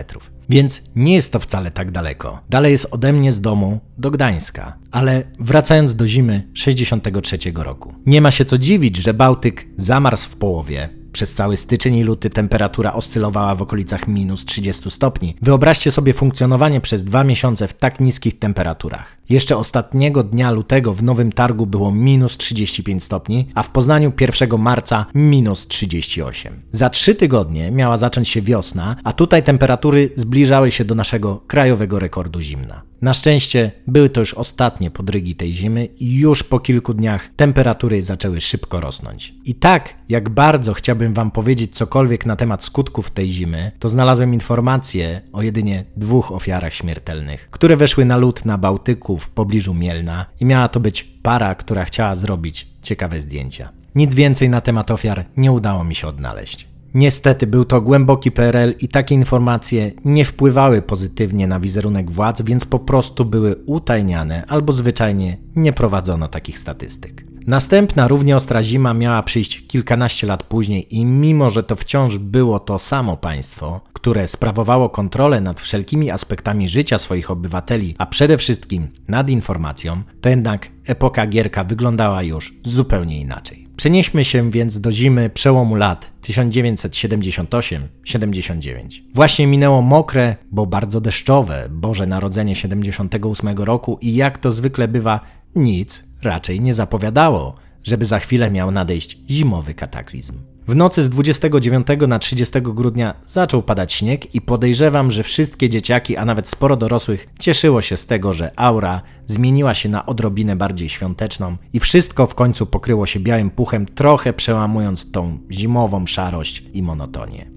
Więc 0.49 0.83
nie 0.97 1.15
jest 1.15 1.33
to 1.33 1.39
wcale 1.39 1.71
tak 1.71 1.91
daleko. 1.91 2.41
Dalej 2.49 2.73
jest 2.73 2.87
ode 2.91 3.13
mnie 3.13 3.33
z 3.33 3.41
domu 3.41 3.81
do 3.99 4.11
Gdańska. 4.11 4.77
Ale 4.91 5.23
wracając 5.39 5.95
do 5.95 6.07
zimy 6.07 6.49
63 6.55 7.39
roku. 7.55 7.95
Nie 8.07 8.21
ma 8.21 8.31
się 8.31 8.45
co 8.45 8.59
dziwić, 8.59 8.97
że 8.97 9.15
Bałtyk 9.15 9.67
zamarzł 9.77 10.31
w 10.31 10.37
połowie, 10.37 10.89
przez 11.15 11.35
cały 11.35 11.57
styczeń 11.57 11.97
i 11.97 12.03
luty 12.03 12.31
temperatura 12.31 12.93
oscylowała 12.93 13.55
w 13.55 13.63
okolicach 13.63 14.09
minus 14.09 14.45
30 14.45 14.91
stopni. 14.91 15.37
Wyobraźcie 15.43 15.91
sobie 15.91 16.15
funkcjonowanie 16.15 16.81
przez 16.81 17.05
dwa 17.05 17.25
miesiące 17.25 17.69
w 17.69 17.75
tak 17.75 18.01
niskich 18.01 18.39
temperaturach. 18.39 19.17
Jeszcze 19.29 19.57
ostatniego 19.57 20.23
dnia 20.23 20.51
lutego 20.51 20.95
w 20.95 21.03
Nowym 21.03 21.33
Targu 21.33 21.67
było 21.67 21.93
minus 21.93 22.37
35 22.37 23.05
stopni, 23.05 23.49
a 23.55 23.63
w 23.63 23.71
Poznaniu 23.71 24.13
1 24.21 24.59
marca 24.59 25.07
minus 25.15 25.67
38. 25.67 26.63
Za 26.73 26.91
trzy 26.91 27.15
tygodnie 27.15 27.71
miała 27.71 27.97
zacząć 27.97 28.29
się 28.29 28.43
wiosna, 28.43 28.97
a 29.05 29.13
tutaj 29.13 29.43
temperatury 29.43 30.11
zbliżały 30.15 30.71
się 30.71 30.85
do 30.85 30.95
naszego 30.95 31.37
krajowego 31.47 31.99
rekordu 31.99 32.41
zimna. 32.41 32.83
Na 33.03 33.15
szczęście 33.15 33.73
były 33.87 34.09
to 34.11 34.21
już 34.21 34.35
ostatnie 34.35 34.91
podrygi 34.91 35.35
tej 35.35 35.53
zimy 35.53 35.85
i 35.85 36.15
już 36.15 36.43
po 36.43 36.61
kilku 36.61 36.95
dniach 36.95 37.29
temperatury 37.37 38.03
zaczęły 38.03 38.41
szybko 38.41 38.81
rosnąć. 38.81 39.35
I 39.45 39.55
tak, 39.55 39.95
jak 40.09 40.29
bardzo 40.29 40.75
chciałbym 40.75 41.15
Wam 41.15 41.31
powiedzieć 41.31 41.77
cokolwiek 41.77 42.27
na 42.27 42.37
temat 42.37 42.65
skutków 42.65 43.11
tej 43.11 43.33
zimy, 43.33 43.73
to 43.79 43.89
znalazłem 43.89 44.35
informacje 44.35 45.21
o 45.33 45.43
jedynie 45.43 45.85
dwóch 45.97 46.33
ofiarach 46.33 46.75
śmiertelnych, 46.75 47.49
które 47.51 47.77
weszły 47.77 48.05
na 48.05 48.17
lód 48.17 48.45
na 48.45 48.59
Bałtyku 48.59 49.14
w 49.17 49.31
pobliżu 49.31 49.75
Mielna 49.75 50.27
i 50.41 50.45
miała 50.45 50.69
to 50.69 50.81
być 50.81 51.05
para, 51.05 51.55
która 51.55 51.85
chciała 51.85 52.15
zrobić 52.15 52.69
ciekawe 52.83 53.21
zdjęcia. 53.21 53.73
Nic 53.95 54.15
więcej 54.15 54.49
na 54.49 54.61
temat 54.61 54.91
ofiar 54.91 55.25
nie 55.37 55.53
udało 55.53 55.85
mi 55.85 55.95
się 55.95 56.09
odnaleźć. 56.09 56.69
Niestety 56.95 57.47
był 57.47 57.65
to 57.65 57.81
głęboki 57.81 58.33
PRL 58.33 58.75
i 58.81 58.89
takie 58.89 59.15
informacje 59.15 59.93
nie 60.05 60.25
wpływały 60.25 60.83
pozytywnie 60.83 61.47
na 61.47 61.61
wizerunek 61.61 62.11
władz, 62.11 62.43
więc 62.43 62.65
po 62.65 62.79
prostu 62.79 63.25
były 63.25 63.57
utajniane 63.67 64.45
albo 64.49 64.73
zwyczajnie 64.73 65.37
nie 65.57 65.73
prowadzono 65.73 66.29
takich 66.29 66.59
statystyk. 66.59 67.34
Następna 67.47 68.09
równie 68.09 68.37
ostra 68.37 68.63
zima 68.63 68.95
miała 68.95 69.23
przyjść 69.23 69.67
kilkanaście 69.67 70.27
lat 70.27 70.43
później 70.43 70.97
i 70.97 71.05
mimo, 71.05 71.51
że 71.51 71.63
to 71.63 71.77
wciąż 71.77 72.19
było 72.19 72.61
to 72.61 72.79
samo 72.79 73.17
państwo, 73.17 73.81
które 73.93 74.27
sprawowało 74.27 74.91
kontrolę 74.91 75.41
nad 75.41 75.61
wszelkimi 75.61 76.11
aspektami 76.11 76.69
życia 76.69 76.99
swoich 76.99 77.31
obywateli, 77.31 77.95
a 77.99 78.07
przede 78.07 78.39
wszystkim 78.39 78.89
nad 79.09 79.31
informacją, 79.31 80.03
to 80.21 80.29
jednak 80.29 80.69
epoka 80.87 81.27
Gierka 81.27 81.65
wyglądała 81.65 82.23
już 82.23 82.55
zupełnie 82.65 83.21
inaczej. 83.21 83.69
Przenieśmy 83.77 84.25
się 84.25 84.51
więc 84.51 84.81
do 84.81 84.93
zimy 84.93 85.31
przełomu 85.31 85.75
lat 85.75 86.11
1978-79. 86.23 89.03
Właśnie 89.15 89.47
minęło 89.47 89.83
mokre, 89.83 90.37
bo 90.51 90.67
bardzo 90.67 91.01
deszczowe 91.01 91.69
Boże 91.71 92.07
Narodzenie 92.07 92.55
78 92.55 93.59
roku 93.59 93.99
i 94.01 94.15
jak 94.15 94.39
to 94.39 94.51
zwykle 94.51 94.89
bywa, 94.89 95.21
nic 95.57 96.05
raczej 96.25 96.61
nie 96.61 96.75
zapowiadało, 96.75 97.55
żeby 97.85 98.05
za 98.05 98.19
chwilę 98.19 98.51
miał 98.51 98.71
nadejść 98.71 99.19
zimowy 99.31 99.75
kataklizm. 99.75 100.39
W 100.69 100.77
nocy 100.77 101.05
z 101.05 101.11
29 101.11 101.87
na 102.09 102.19
30 102.19 102.61
grudnia 102.63 103.15
zaczął 103.27 103.63
padać 103.63 103.93
śnieg 103.93 104.35
i 104.35 104.41
podejrzewam, 104.41 105.11
że 105.11 105.23
wszystkie 105.23 105.69
dzieciaki, 105.69 106.17
a 106.17 106.25
nawet 106.25 106.49
sporo 106.49 106.77
dorosłych 106.77 107.29
cieszyło 107.39 107.83
się 107.83 107.97
z 107.97 108.07
tego, 108.07 108.33
że 108.33 108.53
aura 108.57 109.03
zmieniła 109.27 109.75
się 109.75 109.89
na 109.89 110.07
odrobinę 110.07 110.57
bardziej 110.57 110.89
świąteczną 110.89 111.57
i 111.73 111.81
wszystko 111.81 112.27
w 112.27 112.35
końcu 112.35 112.67
pokryło 112.67 113.07
się 113.07 113.21
białym 113.21 113.51
puchem, 113.51 113.87
trochę 113.87 114.33
przełamując 114.33 115.11
tą 115.11 115.39
zimową 115.51 116.07
szarość 116.07 116.63
i 116.73 116.83
monotonię. 116.83 117.51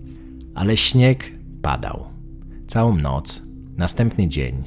Ale 0.56 0.78
śnieg 0.78 1.32
padał. 1.62 2.06
Całą 2.68 2.98
noc, 2.98 3.42
następny 3.78 4.28
dzień 4.28 4.64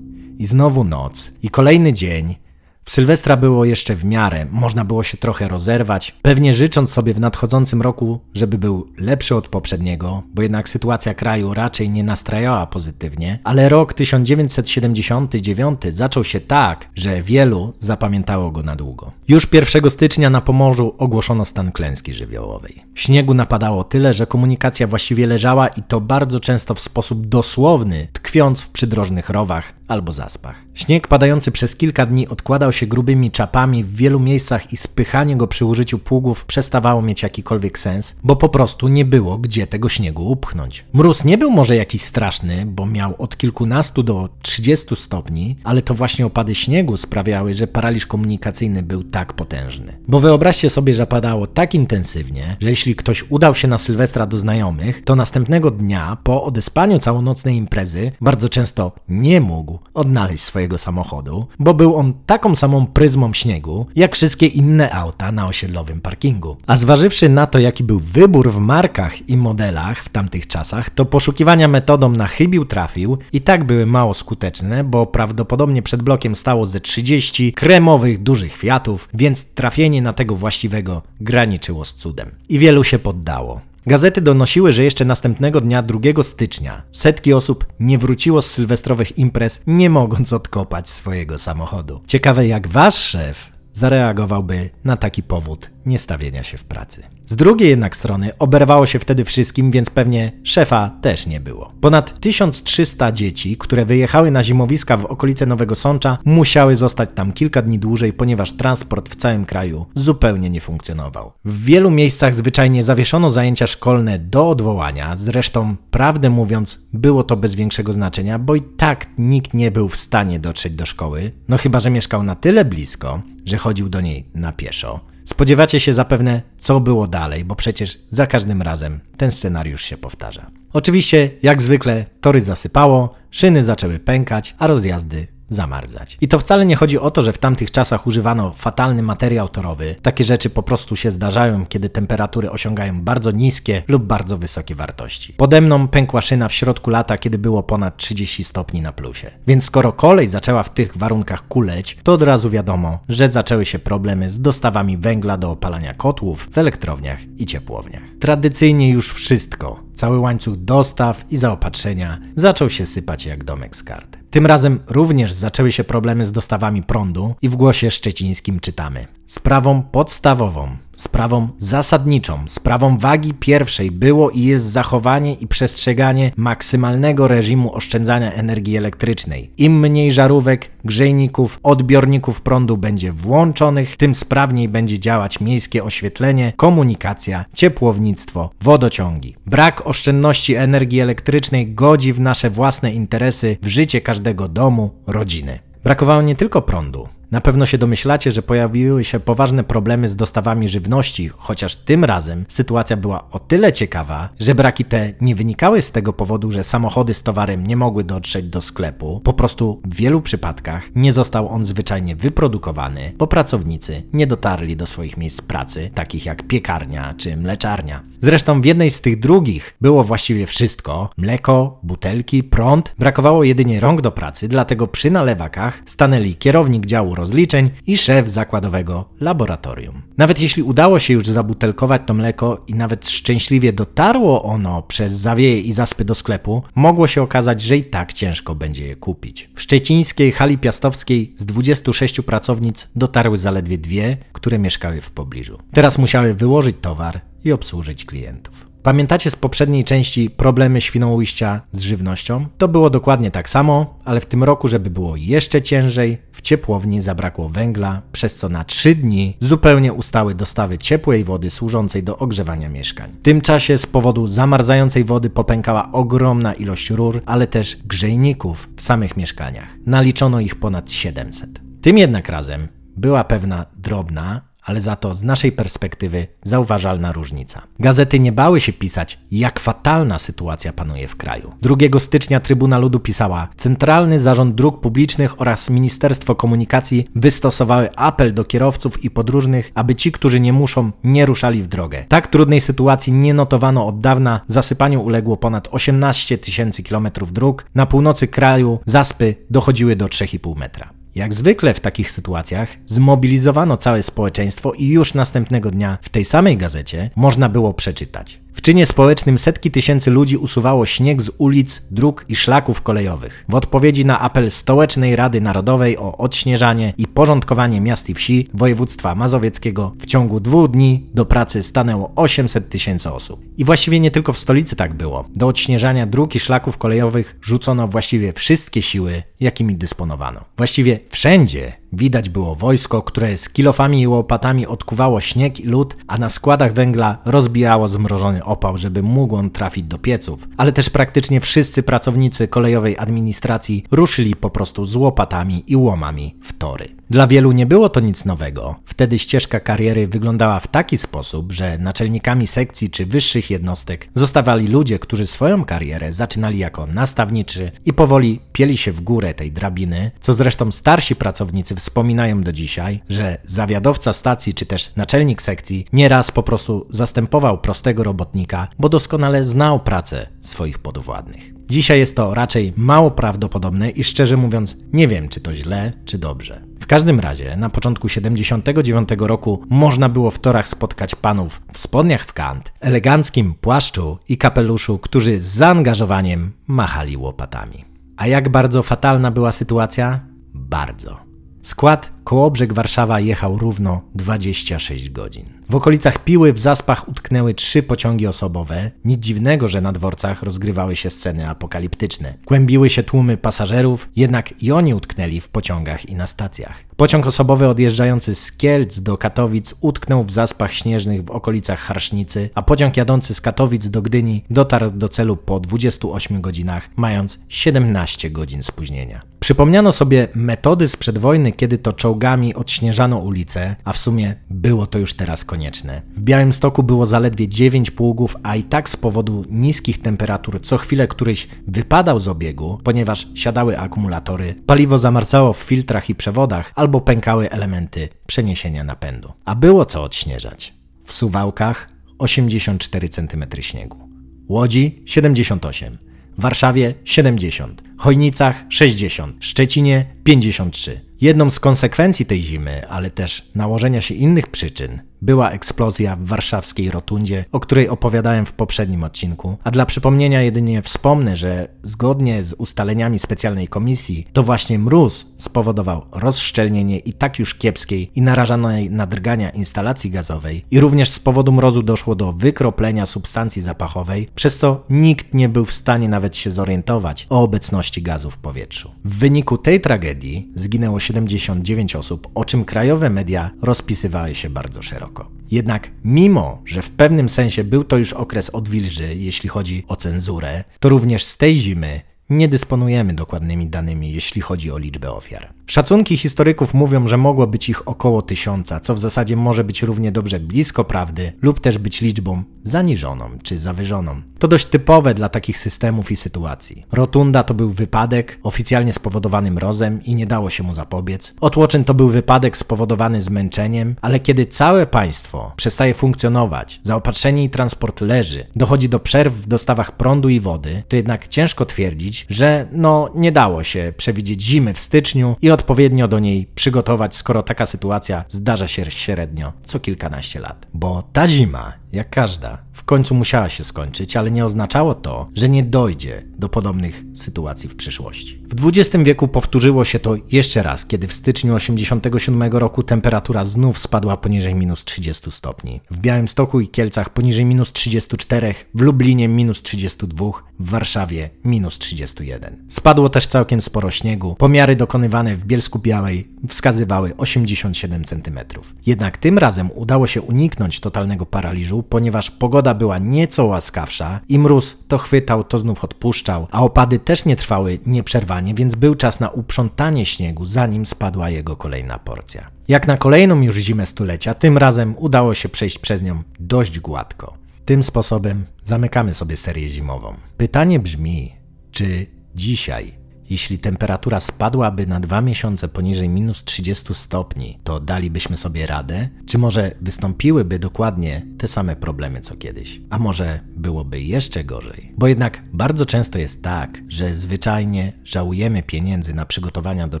i 0.38 0.46
znowu 0.46 0.84
noc 0.84 1.30
i 1.42 1.48
kolejny 1.48 1.92
dzień 1.92 2.34
w 2.84 2.90
Sylwestra 2.90 3.36
było 3.36 3.64
jeszcze 3.64 3.94
w 3.94 4.04
miarę, 4.04 4.46
można 4.50 4.84
było 4.84 5.02
się 5.02 5.16
trochę 5.16 5.48
rozerwać, 5.48 6.14
pewnie 6.22 6.54
życząc 6.54 6.92
sobie 6.92 7.14
w 7.14 7.20
nadchodzącym 7.20 7.82
roku, 7.82 8.20
żeby 8.34 8.58
był 8.58 8.88
lepszy 8.98 9.36
od 9.36 9.48
poprzedniego, 9.48 10.22
bo 10.34 10.42
jednak 10.42 10.68
sytuacja 10.68 11.14
kraju 11.14 11.54
raczej 11.54 11.90
nie 11.90 12.04
nastrajała 12.04 12.66
pozytywnie, 12.66 13.38
ale 13.44 13.68
rok 13.68 13.94
1979 13.94 15.80
zaczął 15.88 16.24
się 16.24 16.40
tak, 16.40 16.88
że 16.94 17.22
wielu 17.22 17.74
zapamiętało 17.78 18.50
go 18.50 18.62
na 18.62 18.76
długo. 18.76 19.12
Już 19.28 19.48
1 19.52 19.90
stycznia 19.90 20.30
na 20.30 20.40
Pomorzu 20.40 20.94
ogłoszono 20.98 21.44
stan 21.44 21.72
klęski 21.72 22.12
żywiołowej. 22.12 22.84
Śniegu 22.94 23.34
napadało 23.34 23.84
tyle, 23.84 24.14
że 24.14 24.26
komunikacja 24.26 24.86
właściwie 24.86 25.26
leżała 25.26 25.68
i 25.68 25.82
to 25.82 26.00
bardzo 26.00 26.40
często 26.40 26.74
w 26.74 26.80
sposób 26.80 27.26
dosłowny, 27.26 28.08
tkwiąc 28.12 28.60
w 28.60 28.70
przydrożnych 28.70 29.30
rowach, 29.30 29.72
albo 29.92 30.12
zaspach. 30.12 30.56
Śnieg 30.74 31.08
padający 31.08 31.52
przez 31.52 31.76
kilka 31.76 32.06
dni 32.06 32.28
odkładał 32.28 32.72
się 32.72 32.86
grubymi 32.86 33.30
czapami 33.30 33.84
w 33.84 33.96
wielu 33.96 34.20
miejscach 34.20 34.72
i 34.72 34.76
spychanie 34.76 35.36
go 35.36 35.46
przy 35.46 35.64
użyciu 35.64 35.98
pługów 35.98 36.44
przestawało 36.44 37.02
mieć 37.02 37.22
jakikolwiek 37.22 37.78
sens, 37.78 38.16
bo 38.24 38.36
po 38.36 38.48
prostu 38.48 38.88
nie 38.88 39.04
było 39.04 39.38
gdzie 39.38 39.66
tego 39.66 39.88
śniegu 39.88 40.30
upchnąć. 40.30 40.84
Mróz 40.92 41.24
nie 41.24 41.38
był 41.38 41.50
może 41.50 41.76
jakiś 41.76 42.02
straszny, 42.02 42.66
bo 42.66 42.86
miał 42.86 43.14
od 43.18 43.36
kilkunastu 43.36 44.02
do 44.02 44.28
30 44.42 44.96
stopni, 44.96 45.56
ale 45.64 45.82
to 45.82 45.94
właśnie 45.94 46.26
opady 46.26 46.54
śniegu 46.54 46.96
sprawiały, 46.96 47.54
że 47.54 47.66
paraliż 47.66 48.06
komunikacyjny 48.06 48.82
był 48.82 49.04
tak 49.04 49.32
potężny. 49.32 49.98
Bo 50.08 50.20
wyobraźcie 50.20 50.70
sobie, 50.70 50.94
że 50.94 51.06
padało 51.06 51.46
tak 51.46 51.74
intensywnie, 51.74 52.56
że 52.60 52.70
jeśli 52.70 52.96
ktoś 52.96 53.24
udał 53.30 53.54
się 53.54 53.68
na 53.68 53.78
Sylwestra 53.78 54.26
do 54.26 54.38
znajomych, 54.38 55.04
to 55.04 55.16
następnego 55.16 55.70
dnia 55.70 56.16
po 56.24 56.44
odespaniu 56.44 56.98
całonocnej 56.98 57.56
imprezy 57.56 58.12
bardzo 58.20 58.48
często 58.48 58.92
nie 59.08 59.40
mógł 59.40 59.78
odnaleźć 59.94 60.42
swojego 60.42 60.78
samochodu, 60.78 61.46
bo 61.58 61.74
był 61.74 61.96
on 61.96 62.14
taką 62.26 62.54
samą 62.54 62.86
pryzmą 62.86 63.32
śniegu, 63.32 63.86
jak 63.96 64.14
wszystkie 64.16 64.46
inne 64.46 64.92
auta 64.92 65.32
na 65.32 65.46
osiedlowym 65.46 66.00
parkingu. 66.00 66.56
A 66.66 66.76
zważywszy 66.76 67.28
na 67.28 67.46
to, 67.46 67.58
jaki 67.58 67.84
był 67.84 68.00
wybór 68.00 68.50
w 68.50 68.58
markach 68.58 69.28
i 69.28 69.36
modelach 69.36 70.04
w 70.04 70.08
tamtych 70.08 70.46
czasach, 70.46 70.90
to 70.90 71.04
poszukiwania 71.04 71.68
metodą 71.68 72.10
na 72.10 72.26
chybił 72.26 72.64
trafił 72.64 73.18
i 73.32 73.40
tak 73.40 73.64
były 73.64 73.86
mało 73.86 74.14
skuteczne, 74.14 74.84
bo 74.84 75.06
prawdopodobnie 75.06 75.82
przed 75.82 76.02
blokiem 76.02 76.34
stało 76.34 76.66
ze 76.66 76.80
30 76.80 77.52
kremowych 77.52 78.22
dużych 78.22 78.56
Fiatów, 78.56 79.08
więc 79.14 79.44
trafienie 79.44 80.02
na 80.02 80.12
tego 80.12 80.34
właściwego 80.34 81.02
graniczyło 81.20 81.84
z 81.84 81.94
cudem. 81.94 82.30
I 82.48 82.58
wielu 82.58 82.84
się 82.84 82.98
poddało. 82.98 83.71
Gazety 83.86 84.20
donosiły, 84.20 84.72
że 84.72 84.84
jeszcze 84.84 85.04
następnego 85.04 85.60
dnia 85.60 85.82
2 85.82 86.22
stycznia 86.22 86.82
setki 86.90 87.32
osób 87.32 87.66
nie 87.80 87.98
wróciło 87.98 88.42
z 88.42 88.50
sylwestrowych 88.50 89.18
imprez, 89.18 89.60
nie 89.66 89.90
mogąc 89.90 90.32
odkopać 90.32 90.90
swojego 90.90 91.38
samochodu. 91.38 92.00
Ciekawe, 92.06 92.46
jak 92.46 92.68
wasz 92.68 92.94
szef 92.94 93.52
zareagowałby 93.72 94.70
na 94.84 94.96
taki 94.96 95.22
powód 95.22 95.70
niestawienia 95.86 96.42
się 96.42 96.58
w 96.58 96.64
pracy. 96.64 97.02
Z 97.26 97.36
drugiej 97.36 97.68
jednak 97.68 97.96
strony 97.96 98.38
oberwało 98.38 98.86
się 98.86 98.98
wtedy 98.98 99.24
wszystkim, 99.24 99.70
więc 99.70 99.90
pewnie 99.90 100.32
szefa 100.44 100.90
też 101.00 101.26
nie 101.26 101.40
było. 101.40 101.72
Ponad 101.80 102.20
1300 102.20 103.12
dzieci, 103.12 103.56
które 103.56 103.84
wyjechały 103.84 104.30
na 104.30 104.42
zimowiska 104.42 104.96
w 104.96 105.04
okolice 105.04 105.46
Nowego 105.46 105.74
Sącza, 105.74 106.18
musiały 106.24 106.76
zostać 106.76 107.10
tam 107.14 107.32
kilka 107.32 107.62
dni 107.62 107.78
dłużej, 107.78 108.12
ponieważ 108.12 108.52
transport 108.52 109.08
w 109.08 109.16
całym 109.16 109.44
kraju 109.44 109.86
zupełnie 109.94 110.50
nie 110.50 110.60
funkcjonował. 110.60 111.32
W 111.44 111.64
wielu 111.64 111.90
miejscach 111.90 112.34
zwyczajnie 112.34 112.82
zawieszono 112.82 113.30
zajęcia 113.30 113.66
szkolne 113.66 114.18
do 114.18 114.48
odwołania, 114.48 115.16
zresztą 115.16 115.76
prawdę 115.90 116.30
mówiąc, 116.30 116.86
było 116.92 117.24
to 117.24 117.36
bez 117.36 117.54
większego 117.54 117.92
znaczenia, 117.92 118.38
bo 118.38 118.54
i 118.54 118.60
tak 118.60 119.06
nikt 119.18 119.54
nie 119.54 119.70
był 119.70 119.88
w 119.88 119.96
stanie 119.96 120.40
dotrzeć 120.40 120.76
do 120.76 120.86
szkoły, 120.86 121.32
no 121.48 121.58
chyba 121.58 121.80
że 121.80 121.90
mieszkał 121.90 122.22
na 122.22 122.34
tyle 122.34 122.64
blisko, 122.64 123.22
że 123.44 123.56
chodził 123.56 123.88
do 123.88 124.00
niej 124.00 124.30
na 124.34 124.52
pieszo. 124.52 125.11
Spodziewacie 125.24 125.80
się 125.80 125.94
zapewne, 125.94 126.42
co 126.58 126.80
było 126.80 127.08
dalej, 127.08 127.44
bo 127.44 127.56
przecież 127.56 127.98
za 128.10 128.26
każdym 128.26 128.62
razem 128.62 129.00
ten 129.16 129.30
scenariusz 129.30 129.82
się 129.82 129.96
powtarza. 129.96 130.50
Oczywiście, 130.72 131.30
jak 131.42 131.62
zwykle, 131.62 132.04
tory 132.20 132.40
zasypało, 132.40 133.14
szyny 133.30 133.64
zaczęły 133.64 133.98
pękać, 133.98 134.54
a 134.58 134.66
rozjazdy 134.66 135.26
zamarzać. 135.54 136.18
I 136.20 136.28
to 136.28 136.38
wcale 136.38 136.66
nie 136.66 136.76
chodzi 136.76 136.98
o 136.98 137.10
to, 137.10 137.22
że 137.22 137.32
w 137.32 137.38
tamtych 137.38 137.70
czasach 137.70 138.06
używano 138.06 138.52
fatalny 138.56 139.02
materiał 139.02 139.48
torowy. 139.48 139.96
Takie 140.02 140.24
rzeczy 140.24 140.50
po 140.50 140.62
prostu 140.62 140.96
się 140.96 141.10
zdarzają, 141.10 141.66
kiedy 141.66 141.88
temperatury 141.88 142.50
osiągają 142.50 143.00
bardzo 143.02 143.30
niskie 143.30 143.82
lub 143.88 144.04
bardzo 144.04 144.38
wysokie 144.38 144.74
wartości. 144.74 145.32
Pode 145.32 145.60
mną 145.60 145.88
pękła 145.88 146.20
szyna 146.20 146.48
w 146.48 146.52
środku 146.52 146.90
lata, 146.90 147.18
kiedy 147.18 147.38
było 147.38 147.62
ponad 147.62 147.96
30 147.96 148.44
stopni 148.44 148.80
na 148.80 148.92
plusie. 148.92 149.30
Więc 149.46 149.64
skoro 149.64 149.92
kolej 149.92 150.28
zaczęła 150.28 150.62
w 150.62 150.74
tych 150.74 150.96
warunkach 150.96 151.48
kuleć, 151.48 151.96
to 152.02 152.12
od 152.12 152.22
razu 152.22 152.50
wiadomo, 152.50 152.98
że 153.08 153.28
zaczęły 153.28 153.64
się 153.64 153.78
problemy 153.78 154.28
z 154.28 154.40
dostawami 154.40 154.96
węgla 154.98 155.36
do 155.36 155.50
opalania 155.50 155.94
kotłów 155.94 156.48
w 156.52 156.58
elektrowniach 156.58 157.18
i 157.38 157.46
ciepłowniach. 157.46 158.02
Tradycyjnie 158.20 158.90
już 158.90 159.12
wszystko, 159.12 159.80
cały 159.94 160.18
łańcuch 160.18 160.56
dostaw 160.56 161.24
i 161.30 161.36
zaopatrzenia 161.36 162.18
zaczął 162.34 162.70
się 162.70 162.86
sypać 162.86 163.26
jak 163.26 163.44
domek 163.44 163.76
z 163.76 163.82
kart. 163.82 164.21
Tym 164.32 164.46
razem 164.46 164.80
również 164.88 165.32
zaczęły 165.32 165.72
się 165.72 165.84
problemy 165.84 166.24
z 166.24 166.32
dostawami 166.32 166.82
prądu 166.82 167.34
i 167.42 167.48
w 167.48 167.56
głosie 167.56 167.90
szczecińskim 167.90 168.60
czytamy. 168.60 169.06
Sprawą 169.26 169.82
podstawową 169.82 170.76
Sprawą 171.02 171.48
zasadniczą, 171.58 172.38
sprawą 172.46 172.98
wagi 172.98 173.34
pierwszej 173.34 173.90
było 173.90 174.30
i 174.30 174.40
jest 174.40 174.64
zachowanie 174.64 175.34
i 175.34 175.46
przestrzeganie 175.46 176.32
maksymalnego 176.36 177.28
reżimu 177.28 177.74
oszczędzania 177.74 178.32
energii 178.32 178.76
elektrycznej. 178.76 179.50
Im 179.58 179.80
mniej 179.80 180.12
żarówek, 180.12 180.70
grzejników, 180.84 181.60
odbiorników 181.62 182.40
prądu 182.40 182.76
będzie 182.76 183.12
włączonych, 183.12 183.96
tym 183.96 184.14
sprawniej 184.14 184.68
będzie 184.68 184.98
działać 184.98 185.40
miejskie 185.40 185.84
oświetlenie, 185.84 186.52
komunikacja, 186.56 187.44
ciepłownictwo, 187.54 188.50
wodociągi. 188.60 189.36
Brak 189.46 189.86
oszczędności 189.86 190.54
energii 190.54 191.00
elektrycznej 191.00 191.74
godzi 191.74 192.12
w 192.12 192.20
nasze 192.20 192.50
własne 192.50 192.92
interesy, 192.92 193.56
w 193.62 193.66
życie 193.66 194.00
każdego 194.00 194.48
domu, 194.48 194.90
rodziny. 195.06 195.58
Brakowało 195.84 196.22
nie 196.22 196.34
tylko 196.34 196.62
prądu. 196.62 197.08
Na 197.32 197.40
pewno 197.40 197.66
się 197.66 197.78
domyślacie, 197.78 198.30
że 198.30 198.42
pojawiły 198.42 199.04
się 199.04 199.20
poważne 199.20 199.64
problemy 199.64 200.08
z 200.08 200.16
dostawami 200.16 200.68
żywności, 200.68 201.28
chociaż 201.28 201.76
tym 201.76 202.04
razem 202.04 202.44
sytuacja 202.48 202.96
była 202.96 203.30
o 203.30 203.38
tyle 203.38 203.72
ciekawa, 203.72 204.28
że 204.40 204.54
braki 204.54 204.84
te 204.84 205.14
nie 205.20 205.34
wynikały 205.34 205.82
z 205.82 205.92
tego 205.92 206.12
powodu, 206.12 206.50
że 206.50 206.64
samochody 206.64 207.14
z 207.14 207.22
towarem 207.22 207.66
nie 207.66 207.76
mogły 207.76 208.04
dotrzeć 208.04 208.48
do 208.48 208.60
sklepu. 208.60 209.20
Po 209.24 209.32
prostu 209.32 209.80
w 209.84 209.94
wielu 209.94 210.20
przypadkach 210.20 210.94
nie 210.94 211.12
został 211.12 211.48
on 211.48 211.64
zwyczajnie 211.64 212.16
wyprodukowany, 212.16 213.12
bo 213.18 213.26
pracownicy 213.26 214.02
nie 214.12 214.26
dotarli 214.26 214.76
do 214.76 214.86
swoich 214.86 215.16
miejsc 215.16 215.42
pracy, 215.42 215.90
takich 215.94 216.26
jak 216.26 216.42
piekarnia 216.42 217.14
czy 217.16 217.36
mleczarnia. 217.36 218.02
Zresztą 218.20 218.60
w 218.60 218.64
jednej 218.64 218.90
z 218.90 219.00
tych 219.00 219.20
drugich 219.20 219.76
było 219.80 220.04
właściwie 220.04 220.46
wszystko: 220.46 221.10
mleko, 221.16 221.80
butelki, 221.82 222.44
prąd. 222.44 222.94
Brakowało 222.98 223.44
jedynie 223.44 223.80
rąk 223.80 224.00
do 224.00 224.12
pracy, 224.12 224.48
dlatego 224.48 224.86
przy 224.86 225.10
nalewakach 225.10 225.82
stanęli 225.86 226.34
kierownik 226.34 226.86
działu 226.86 227.14
rozliczeń 227.22 227.70
i 227.86 227.96
szef 227.96 228.28
zakładowego 228.30 229.04
laboratorium. 229.20 230.02
Nawet 230.18 230.40
jeśli 230.40 230.62
udało 230.62 230.98
się 230.98 231.14
już 231.14 231.26
zabutelkować 231.26 232.02
to 232.06 232.14
mleko 232.14 232.64
i 232.66 232.74
nawet 232.74 233.08
szczęśliwie 233.08 233.72
dotarło 233.72 234.42
ono 234.42 234.82
przez 234.82 235.12
zawieje 235.12 235.60
i 235.60 235.72
zaspy 235.72 236.04
do 236.04 236.14
sklepu, 236.14 236.62
mogło 236.74 237.06
się 237.06 237.22
okazać, 237.22 237.60
że 237.60 237.76
i 237.76 237.84
tak 237.84 238.12
ciężko 238.12 238.54
będzie 238.54 238.86
je 238.86 238.96
kupić. 238.96 239.50
W 239.54 239.62
szczecińskiej 239.62 240.32
hali 240.32 240.58
piastowskiej 240.58 241.32
z 241.36 241.46
26 241.46 242.20
pracownic 242.20 242.88
dotarły 242.96 243.38
zaledwie 243.38 243.78
dwie, 243.78 244.16
które 244.32 244.58
mieszkały 244.58 245.00
w 245.00 245.10
pobliżu. 245.10 245.58
Teraz 245.72 245.98
musiały 245.98 246.34
wyłożyć 246.34 246.76
towar 246.80 247.20
i 247.44 247.52
obsłużyć 247.52 248.04
klientów. 248.04 248.71
Pamiętacie 248.82 249.30
z 249.30 249.36
poprzedniej 249.36 249.84
części 249.84 250.30
problemy 250.30 250.80
świnoujścia 250.80 251.60
z 251.72 251.80
żywnością? 251.80 252.46
To 252.58 252.68
było 252.68 252.90
dokładnie 252.90 253.30
tak 253.30 253.48
samo, 253.48 253.98
ale 254.04 254.20
w 254.20 254.26
tym 254.26 254.44
roku, 254.44 254.68
żeby 254.68 254.90
było 254.90 255.16
jeszcze 255.16 255.62
ciężej, 255.62 256.18
w 256.32 256.40
ciepłowni 256.40 257.00
zabrakło 257.00 257.48
węgla, 257.48 258.02
przez 258.12 258.34
co 258.34 258.48
na 258.48 258.64
trzy 258.64 258.94
dni 258.94 259.36
zupełnie 259.40 259.92
ustały 259.92 260.34
dostawy 260.34 260.78
ciepłej 260.78 261.24
wody 261.24 261.50
służącej 261.50 262.02
do 262.02 262.18
ogrzewania 262.18 262.68
mieszkań. 262.68 263.10
W 263.20 263.22
tym 263.22 263.40
czasie 263.40 263.78
z 263.78 263.86
powodu 263.86 264.26
zamarzającej 264.26 265.04
wody 265.04 265.30
popękała 265.30 265.92
ogromna 265.92 266.54
ilość 266.54 266.90
rur, 266.90 267.22
ale 267.26 267.46
też 267.46 267.76
grzejników 267.84 268.68
w 268.76 268.82
samych 268.82 269.16
mieszkaniach. 269.16 269.68
Naliczono 269.86 270.40
ich 270.40 270.54
ponad 270.54 270.92
700. 270.92 271.60
Tym 271.82 271.98
jednak 271.98 272.28
razem 272.28 272.68
była 272.96 273.24
pewna 273.24 273.66
drobna, 273.76 274.51
ale 274.64 274.80
za 274.80 274.96
to 274.96 275.14
z 275.14 275.22
naszej 275.22 275.52
perspektywy 275.52 276.26
zauważalna 276.42 277.12
różnica. 277.12 277.62
Gazety 277.78 278.20
nie 278.20 278.32
bały 278.32 278.60
się 278.60 278.72
pisać, 278.72 279.18
jak 279.30 279.60
fatalna 279.60 280.18
sytuacja 280.18 280.72
panuje 280.72 281.08
w 281.08 281.16
kraju. 281.16 281.52
2 281.62 282.00
stycznia 282.00 282.40
Trybuna 282.40 282.78
Ludu 282.78 283.00
pisała: 283.00 283.48
Centralny 283.56 284.18
Zarząd 284.18 284.54
Dróg 284.54 284.80
Publicznych 284.80 285.40
oraz 285.40 285.70
Ministerstwo 285.70 286.34
Komunikacji 286.34 287.08
wystosowały 287.14 287.96
apel 287.96 288.34
do 288.34 288.44
kierowców 288.44 289.04
i 289.04 289.10
podróżnych, 289.10 289.72
aby 289.74 289.94
ci, 289.94 290.12
którzy 290.12 290.40
nie 290.40 290.52
muszą, 290.52 290.92
nie 291.04 291.26
ruszali 291.26 291.62
w 291.62 291.68
drogę. 291.68 292.04
Tak 292.08 292.26
trudnej 292.26 292.60
sytuacji 292.60 293.12
nie 293.12 293.34
notowano 293.34 293.86
od 293.86 294.00
dawna. 294.00 294.40
Zasypaniu 294.48 295.02
uległo 295.02 295.36
ponad 295.36 295.68
18 295.70 296.38
tysięcy 296.38 296.82
kilometrów 296.82 297.32
dróg. 297.32 297.66
Na 297.74 297.86
północy 297.86 298.28
kraju 298.28 298.78
zaspy 298.84 299.34
dochodziły 299.50 299.96
do 299.96 300.06
3,5 300.06 300.56
metra. 300.56 301.01
Jak 301.14 301.34
zwykle 301.34 301.74
w 301.74 301.80
takich 301.80 302.10
sytuacjach 302.10 302.68
zmobilizowano 302.86 303.76
całe 303.76 304.02
społeczeństwo 304.02 304.72
i 304.72 304.88
już 304.88 305.14
następnego 305.14 305.70
dnia 305.70 305.98
w 306.02 306.08
tej 306.08 306.24
samej 306.24 306.56
gazecie 306.56 307.10
można 307.16 307.48
było 307.48 307.74
przeczytać. 307.74 308.40
W 308.52 308.62
czynie 308.62 308.86
społecznym 308.86 309.38
setki 309.38 309.70
tysięcy 309.70 310.10
ludzi 310.10 310.36
usuwało 310.36 310.86
śnieg 310.86 311.22
z 311.22 311.30
ulic, 311.38 311.82
dróg 311.90 312.24
i 312.28 312.36
szlaków 312.36 312.82
kolejowych. 312.82 313.44
W 313.48 313.54
odpowiedzi 313.54 314.04
na 314.04 314.20
apel 314.20 314.50
Stołecznej 314.50 315.16
Rady 315.16 315.40
Narodowej 315.40 315.98
o 315.98 316.16
odśnieżanie 316.16 316.94
i 316.98 317.06
porządkowanie 317.06 317.80
miast 317.80 318.10
i 318.10 318.14
wsi 318.14 318.48
województwa 318.54 319.14
mazowieckiego 319.14 319.94
w 319.98 320.06
ciągu 320.06 320.40
dwóch 320.40 320.70
dni 320.70 321.06
do 321.14 321.26
pracy 321.26 321.62
stanęło 321.62 322.12
800 322.16 322.68
tysięcy 322.68 323.12
osób. 323.12 323.40
I 323.56 323.64
właściwie 323.64 324.00
nie 324.00 324.10
tylko 324.10 324.32
w 324.32 324.38
stolicy 324.38 324.76
tak 324.76 324.94
było. 324.94 325.24
Do 325.36 325.46
odśnieżania 325.46 326.06
dróg 326.06 326.34
i 326.34 326.40
szlaków 326.40 326.78
kolejowych 326.78 327.38
rzucono 327.42 327.88
właściwie 327.88 328.32
wszystkie 328.32 328.82
siły, 328.82 329.22
jakimi 329.40 329.76
dysponowano. 329.76 330.44
Właściwie 330.56 330.98
wszędzie 331.10 331.81
widać 331.92 332.28
było 332.28 332.54
wojsko, 332.54 333.02
które 333.02 333.36
z 333.36 333.48
kilofami 333.48 334.00
i 334.00 334.06
łopatami 334.06 334.66
odkuwało 334.66 335.20
śnieg 335.20 335.60
i 335.60 335.66
lód, 335.66 335.96
a 336.06 336.18
na 336.18 336.30
składach 336.30 336.72
węgla 336.72 337.18
rozbijało 337.24 337.88
zmrożony 337.88 338.44
opał, 338.44 338.76
żeby 338.76 339.02
mógł 339.02 339.36
on 339.36 339.50
trafić 339.50 339.84
do 339.84 339.98
pieców. 339.98 340.48
Ale 340.56 340.72
też 340.72 340.90
praktycznie 340.90 341.40
wszyscy 341.40 341.82
pracownicy 341.82 342.48
kolejowej 342.48 342.98
administracji 342.98 343.84
ruszyli 343.90 344.36
po 344.36 344.50
prostu 344.50 344.84
z 344.84 344.96
łopatami 344.96 345.64
i 345.66 345.76
łomami 345.76 346.36
w 346.42 346.52
tory. 346.52 346.88
Dla 347.12 347.26
wielu 347.26 347.52
nie 347.52 347.66
było 347.66 347.88
to 347.88 348.00
nic 348.00 348.24
nowego. 348.24 348.74
Wtedy 348.84 349.18
ścieżka 349.18 349.60
kariery 349.60 350.06
wyglądała 350.06 350.60
w 350.60 350.66
taki 350.66 350.98
sposób, 350.98 351.52
że 351.52 351.78
naczelnikami 351.78 352.46
sekcji 352.46 352.90
czy 352.90 353.06
wyższych 353.06 353.50
jednostek 353.50 354.08
zostawali 354.14 354.68
ludzie, 354.68 354.98
którzy 354.98 355.26
swoją 355.26 355.64
karierę 355.64 356.12
zaczynali 356.12 356.58
jako 356.58 356.86
nastawniczy 356.86 357.72
i 357.84 357.92
powoli 357.92 358.40
pieli 358.52 358.76
się 358.76 358.92
w 358.92 359.00
górę 359.00 359.34
tej 359.34 359.52
drabiny, 359.52 360.10
co 360.20 360.34
zresztą 360.34 360.70
starsi 360.70 361.16
pracownicy 361.16 361.74
wspominają 361.82 362.42
do 362.42 362.52
dzisiaj, 362.52 363.02
że 363.08 363.38
zawiadowca 363.44 364.12
stacji 364.12 364.54
czy 364.54 364.66
też 364.66 364.96
naczelnik 364.96 365.42
sekcji 365.42 365.86
nieraz 365.92 366.30
po 366.30 366.42
prostu 366.42 366.86
zastępował 366.90 367.58
prostego 367.58 368.04
robotnika, 368.04 368.68
bo 368.78 368.88
doskonale 368.88 369.44
znał 369.44 369.80
pracę 369.80 370.26
swoich 370.40 370.78
podwładnych. 370.78 371.52
Dzisiaj 371.66 371.98
jest 371.98 372.16
to 372.16 372.34
raczej 372.34 372.72
mało 372.76 373.10
prawdopodobne 373.10 373.90
i 373.90 374.04
szczerze 374.04 374.36
mówiąc 374.36 374.76
nie 374.92 375.08
wiem, 375.08 375.28
czy 375.28 375.40
to 375.40 375.54
źle, 375.54 375.92
czy 376.04 376.18
dobrze. 376.18 376.62
W 376.80 376.86
każdym 376.86 377.20
razie 377.20 377.56
na 377.56 377.70
początku 377.70 378.08
79 378.08 379.08
roku 379.18 379.64
można 379.70 380.08
było 380.08 380.30
w 380.30 380.38
torach 380.38 380.68
spotkać 380.68 381.14
panów 381.14 381.62
w 381.72 381.78
spodniach 381.78 382.24
w 382.24 382.32
kant, 382.32 382.72
eleganckim 382.80 383.54
płaszczu 383.54 384.18
i 384.28 384.38
kapeluszu, 384.38 384.98
którzy 384.98 385.40
z 385.40 385.44
zaangażowaniem 385.44 386.52
machali 386.66 387.16
łopatami. 387.16 387.84
A 388.16 388.26
jak 388.26 388.48
bardzo 388.48 388.82
fatalna 388.82 389.30
była 389.30 389.52
sytuacja? 389.52 390.20
Bardzo. 390.54 391.31
Skład 391.62 392.12
Kołobrzeg 392.24 392.72
Warszawa 392.72 393.20
jechał 393.20 393.58
równo 393.58 394.02
26 394.14 395.10
godzin. 395.10 395.44
W 395.70 395.76
okolicach 395.76 396.24
Piły 396.24 396.52
w 396.52 396.58
zaspach 396.58 397.08
utknęły 397.08 397.54
trzy 397.54 397.82
pociągi 397.82 398.26
osobowe. 398.26 398.90
Nic 399.04 399.20
dziwnego, 399.20 399.68
że 399.68 399.80
na 399.80 399.92
dworcach 399.92 400.42
rozgrywały 400.42 400.96
się 400.96 401.10
sceny 401.10 401.48
apokaliptyczne. 401.48 402.34
Kłębiły 402.44 402.90
się 402.90 403.02
tłumy 403.02 403.36
pasażerów, 403.36 404.08
jednak 404.16 404.62
i 404.62 404.72
oni 404.72 404.94
utknęli 404.94 405.40
w 405.40 405.48
pociągach 405.48 406.08
i 406.08 406.14
na 406.14 406.26
stacjach. 406.26 406.84
Pociąg 406.96 407.26
osobowy 407.26 407.68
odjeżdżający 407.68 408.34
z 408.34 408.52
Kielc 408.52 409.00
do 409.00 409.18
Katowic 409.18 409.74
utknął 409.80 410.24
w 410.24 410.30
zaspach 410.30 410.72
śnieżnych 410.72 411.24
w 411.24 411.30
okolicach 411.30 411.78
Harsznicy, 411.78 412.50
a 412.54 412.62
pociąg 412.62 412.96
jadący 412.96 413.34
z 413.34 413.40
Katowic 413.40 413.88
do 413.88 414.02
Gdyni 414.02 414.44
dotarł 414.50 414.90
do 414.90 415.08
celu 415.08 415.36
po 415.36 415.60
28 415.60 416.40
godzinach, 416.40 416.90
mając 416.96 417.38
17 417.48 418.30
godzin 418.30 418.62
spóźnienia. 418.62 419.31
Przypomniano 419.42 419.92
sobie 419.92 420.28
metody 420.34 420.88
sprzed 420.88 421.18
wojny, 421.18 421.52
kiedy 421.52 421.78
to 421.78 421.92
czołgami 421.92 422.54
odśnieżano 422.54 423.18
ulice, 423.18 423.76
a 423.84 423.92
w 423.92 423.98
sumie 423.98 424.34
było 424.50 424.86
to 424.86 424.98
już 424.98 425.14
teraz 425.14 425.44
konieczne. 425.44 426.02
W 426.14 426.20
Białymstoku 426.20 426.82
było 426.82 427.06
zaledwie 427.06 427.48
9 427.48 427.90
pługów, 427.90 428.36
a 428.42 428.56
i 428.56 428.62
tak 428.62 428.88
z 428.88 428.96
powodu 428.96 429.44
niskich 429.50 430.00
temperatur 430.00 430.60
co 430.62 430.78
chwilę 430.78 431.08
któryś 431.08 431.48
wypadał 431.66 432.18
z 432.18 432.28
obiegu, 432.28 432.78
ponieważ 432.84 433.28
siadały 433.34 433.78
akumulatory, 433.78 434.54
paliwo 434.66 434.98
zamarzało 434.98 435.52
w 435.52 435.58
filtrach 435.58 436.10
i 436.10 436.14
przewodach 436.14 436.72
albo 436.74 437.00
pękały 437.00 437.50
elementy 437.50 438.08
przeniesienia 438.26 438.84
napędu. 438.84 439.32
A 439.44 439.54
było 439.54 439.84
co 439.84 440.02
odśnieżać. 440.02 440.74
W 441.04 441.12
Suwałkach 441.12 441.88
84 442.18 443.08
cm 443.08 443.44
śniegu, 443.60 444.08
Łodzi 444.48 445.02
78 445.06 445.98
w 445.98 446.11
Warszawie 446.38 446.94
70, 447.04 447.82
Chojnicach 447.96 448.64
60, 448.68 449.36
Szczecinie 449.44 450.06
53. 450.24 451.00
Jedną 451.20 451.50
z 451.50 451.60
konsekwencji 451.60 452.26
tej 452.26 452.40
zimy, 452.40 452.88
ale 452.88 453.10
też 453.10 453.48
nałożenia 453.54 454.00
się 454.00 454.14
innych 454.14 454.46
przyczyn, 454.46 455.00
była 455.22 455.50
eksplozja 455.50 456.16
w 456.16 456.24
warszawskiej 456.24 456.90
rotundzie, 456.90 457.44
o 457.52 457.60
której 457.60 457.88
opowiadałem 457.88 458.46
w 458.46 458.52
poprzednim 458.52 459.04
odcinku, 459.04 459.56
a 459.64 459.70
dla 459.70 459.86
przypomnienia 459.86 460.42
jedynie 460.42 460.82
wspomnę, 460.82 461.36
że 461.36 461.68
zgodnie 461.82 462.42
z 462.42 462.52
ustaleniami 462.52 463.18
specjalnej 463.18 463.68
komisji, 463.68 464.26
to 464.32 464.42
właśnie 464.42 464.78
mróz 464.78 465.26
spowodował 465.36 466.06
rozszczelnienie 466.12 466.98
i 466.98 467.12
tak 467.12 467.38
już 467.38 467.54
kiepskiej 467.54 468.10
i 468.14 468.22
narażonej 468.22 468.90
na 468.90 469.06
drgania 469.06 469.50
instalacji 469.50 470.10
gazowej 470.10 470.64
i 470.70 470.80
również 470.80 471.08
z 471.08 471.18
powodu 471.18 471.52
mrozu 471.52 471.82
doszło 471.82 472.14
do 472.14 472.32
wykroplenia 472.32 473.06
substancji 473.06 473.62
zapachowej, 473.62 474.28
przez 474.34 474.58
co 474.58 474.84
nikt 474.90 475.34
nie 475.34 475.48
był 475.48 475.64
w 475.64 475.72
stanie 475.72 476.08
nawet 476.08 476.36
się 476.36 476.50
zorientować 476.50 477.26
o 477.30 477.42
obecności 477.42 478.02
gazu 478.02 478.30
w 478.30 478.38
powietrzu. 478.38 478.90
W 479.04 479.18
wyniku 479.18 479.58
tej 479.58 479.80
tragedii 479.80 480.48
zginęło 480.54 481.00
79 481.00 481.96
osób, 481.96 482.28
o 482.34 482.44
czym 482.44 482.64
krajowe 482.64 483.10
media 483.10 483.50
rozpisywały 483.62 484.34
się 484.34 484.50
bardzo 484.50 484.82
szeroko. 484.82 485.11
Jednak 485.50 485.90
mimo, 486.04 486.62
że 486.64 486.82
w 486.82 486.90
pewnym 486.90 487.28
sensie 487.28 487.64
był 487.64 487.84
to 487.84 487.98
już 487.98 488.12
okres 488.12 488.50
odwilży, 488.50 489.14
jeśli 489.14 489.48
chodzi 489.48 489.84
o 489.88 489.96
cenzurę, 489.96 490.64
to 490.80 490.88
również 490.88 491.24
z 491.24 491.36
tej 491.36 491.56
zimy 491.56 492.00
nie 492.32 492.48
dysponujemy 492.48 493.14
dokładnymi 493.14 493.66
danymi, 493.66 494.12
jeśli 494.12 494.40
chodzi 494.40 494.72
o 494.72 494.78
liczbę 494.78 495.12
ofiar. 495.12 495.48
Szacunki 495.66 496.16
historyków 496.16 496.74
mówią, 496.74 497.08
że 497.08 497.16
mogło 497.16 497.46
być 497.46 497.68
ich 497.68 497.88
około 497.88 498.22
tysiąca, 498.22 498.80
co 498.80 498.94
w 498.94 498.98
zasadzie 498.98 499.36
może 499.36 499.64
być 499.64 499.82
równie 499.82 500.12
dobrze 500.12 500.40
blisko 500.40 500.84
prawdy 500.84 501.32
lub 501.42 501.60
też 501.60 501.78
być 501.78 502.00
liczbą 502.00 502.42
zaniżoną 502.62 503.24
czy 503.42 503.58
zawyżoną. 503.58 504.22
To 504.38 504.48
dość 504.48 504.66
typowe 504.66 505.14
dla 505.14 505.28
takich 505.28 505.58
systemów 505.58 506.10
i 506.10 506.16
sytuacji. 506.16 506.86
Rotunda 506.92 507.42
to 507.42 507.54
był 507.54 507.70
wypadek 507.70 508.38
oficjalnie 508.42 508.92
spowodowany 508.92 509.50
mrozem 509.50 510.04
i 510.04 510.14
nie 510.14 510.26
dało 510.26 510.50
się 510.50 510.62
mu 510.62 510.74
zapobiec. 510.74 511.34
Otłoczyn 511.40 511.84
to 511.84 511.94
był 511.94 512.08
wypadek 512.08 512.56
spowodowany 512.56 513.20
zmęczeniem, 513.20 513.96
ale 514.00 514.20
kiedy 514.20 514.46
całe 514.46 514.86
państwo 514.86 515.52
przestaje 515.56 515.94
funkcjonować, 515.94 516.80
zaopatrzenie 516.82 517.44
i 517.44 517.50
transport 517.50 518.00
leży, 518.00 518.46
dochodzi 518.56 518.88
do 518.88 519.00
przerw 519.00 519.34
w 519.34 519.46
dostawach 519.46 519.96
prądu 519.96 520.28
i 520.28 520.40
wody, 520.40 520.82
to 520.88 520.96
jednak 520.96 521.28
ciężko 521.28 521.66
twierdzić, 521.66 522.21
że 522.28 522.66
no 522.72 523.10
nie 523.14 523.32
dało 523.32 523.64
się 523.64 523.92
przewidzieć 523.96 524.42
zimy 524.42 524.74
w 524.74 524.80
styczniu 524.80 525.36
i 525.42 525.50
odpowiednio 525.50 526.08
do 526.08 526.18
niej 526.18 526.46
przygotować, 526.54 527.14
skoro 527.14 527.42
taka 527.42 527.66
sytuacja 527.66 528.24
zdarza 528.28 528.68
się 528.68 528.84
średnio 528.84 529.52
co 529.64 529.80
kilkanaście 529.80 530.40
lat. 530.40 530.66
Bo 530.74 531.02
ta 531.12 531.28
zima, 531.28 531.81
jak 531.92 532.10
każda, 532.10 532.58
w 532.72 532.84
końcu 532.84 533.14
musiała 533.14 533.48
się 533.48 533.64
skończyć, 533.64 534.16
ale 534.16 534.30
nie 534.30 534.44
oznaczało 534.44 534.94
to, 534.94 535.28
że 535.34 535.48
nie 535.48 535.62
dojdzie 535.62 536.22
do 536.38 536.48
podobnych 536.48 537.04
sytuacji 537.14 537.68
w 537.68 537.76
przyszłości. 537.76 538.42
W 538.48 538.68
XX 538.68 539.04
wieku 539.04 539.28
powtórzyło 539.28 539.84
się 539.84 539.98
to 539.98 540.16
jeszcze 540.32 540.62
raz, 540.62 540.86
kiedy 540.86 541.08
w 541.08 541.12
styczniu 541.12 541.54
1987 541.58 542.52
roku 542.52 542.82
temperatura 542.82 543.44
znów 543.44 543.78
spadła 543.78 544.16
poniżej 544.16 544.54
minus 544.54 544.84
30 544.84 545.30
stopni. 545.30 545.80
W 545.90 545.98
Białymstoku 545.98 546.60
i 546.60 546.68
Kielcach 546.68 547.10
poniżej 547.10 547.44
minus 547.44 547.72
34, 547.72 548.54
w 548.74 548.80
Lublinie 548.80 549.28
minus 549.28 549.62
32, 549.62 550.26
w 550.60 550.70
Warszawie 550.70 551.30
minus 551.44 551.78
31. 551.78 552.66
Spadło 552.68 553.08
też 553.08 553.26
całkiem 553.26 553.60
sporo 553.60 553.90
śniegu. 553.90 554.34
Pomiary 554.34 554.76
dokonywane 554.76 555.36
w 555.36 555.44
Bielsku 555.44 555.78
Białej 555.78 556.28
wskazywały 556.48 557.16
87 557.16 558.04
cm. 558.04 558.38
Jednak 558.86 559.18
tym 559.18 559.38
razem 559.38 559.70
udało 559.74 560.06
się 560.06 560.22
uniknąć 560.22 560.80
totalnego 560.80 561.26
paraliżu, 561.26 561.81
ponieważ 561.82 562.30
pogoda 562.30 562.74
była 562.74 562.98
nieco 562.98 563.44
łaskawsza 563.44 564.20
i 564.28 564.38
mróz 564.38 564.78
to 564.88 564.98
chwytał, 564.98 565.44
to 565.44 565.58
znów 565.58 565.84
odpuszczał, 565.84 566.46
a 566.50 566.62
opady 566.62 566.98
też 566.98 567.24
nie 567.24 567.36
trwały 567.36 567.78
nieprzerwanie, 567.86 568.54
więc 568.54 568.74
był 568.74 568.94
czas 568.94 569.20
na 569.20 569.30
uprzątanie 569.30 570.06
śniegu, 570.06 570.44
zanim 570.44 570.86
spadła 570.86 571.30
jego 571.30 571.56
kolejna 571.56 571.98
porcja. 571.98 572.50
Jak 572.68 572.86
na 572.86 572.96
kolejną 572.96 573.40
już 573.40 573.56
zimę 573.56 573.86
stulecia, 573.86 574.34
tym 574.34 574.58
razem 574.58 574.94
udało 574.98 575.34
się 575.34 575.48
przejść 575.48 575.78
przez 575.78 576.02
nią 576.02 576.22
dość 576.40 576.80
gładko. 576.80 577.34
Tym 577.64 577.82
sposobem 577.82 578.46
zamykamy 578.64 579.14
sobie 579.14 579.36
serię 579.36 579.68
zimową. 579.68 580.14
Pytanie 580.36 580.78
brzmi, 580.78 581.32
czy 581.70 582.06
dzisiaj 582.34 583.01
jeśli 583.32 583.58
temperatura 583.58 584.20
spadłaby 584.20 584.86
na 584.86 585.00
dwa 585.00 585.20
miesiące 585.20 585.68
poniżej 585.68 586.08
minus 586.08 586.44
30 586.44 586.94
stopni, 586.94 587.58
to 587.64 587.80
dalibyśmy 587.80 588.36
sobie 588.36 588.66
radę? 588.66 589.08
Czy 589.26 589.38
może 589.38 589.74
wystąpiłyby 589.80 590.58
dokładnie 590.58 591.26
te 591.38 591.48
same 591.48 591.76
problemy 591.76 592.20
co 592.20 592.36
kiedyś? 592.36 592.80
A 592.90 592.98
może 592.98 593.40
byłoby 593.56 594.02
jeszcze 594.02 594.44
gorzej? 594.44 594.92
Bo 594.98 595.06
jednak 595.08 595.42
bardzo 595.52 595.86
często 595.86 596.18
jest 596.18 596.42
tak, 596.42 596.82
że 596.88 597.14
zwyczajnie 597.14 597.92
żałujemy 598.04 598.62
pieniędzy 598.62 599.14
na 599.14 599.26
przygotowania 599.26 599.88
do 599.88 600.00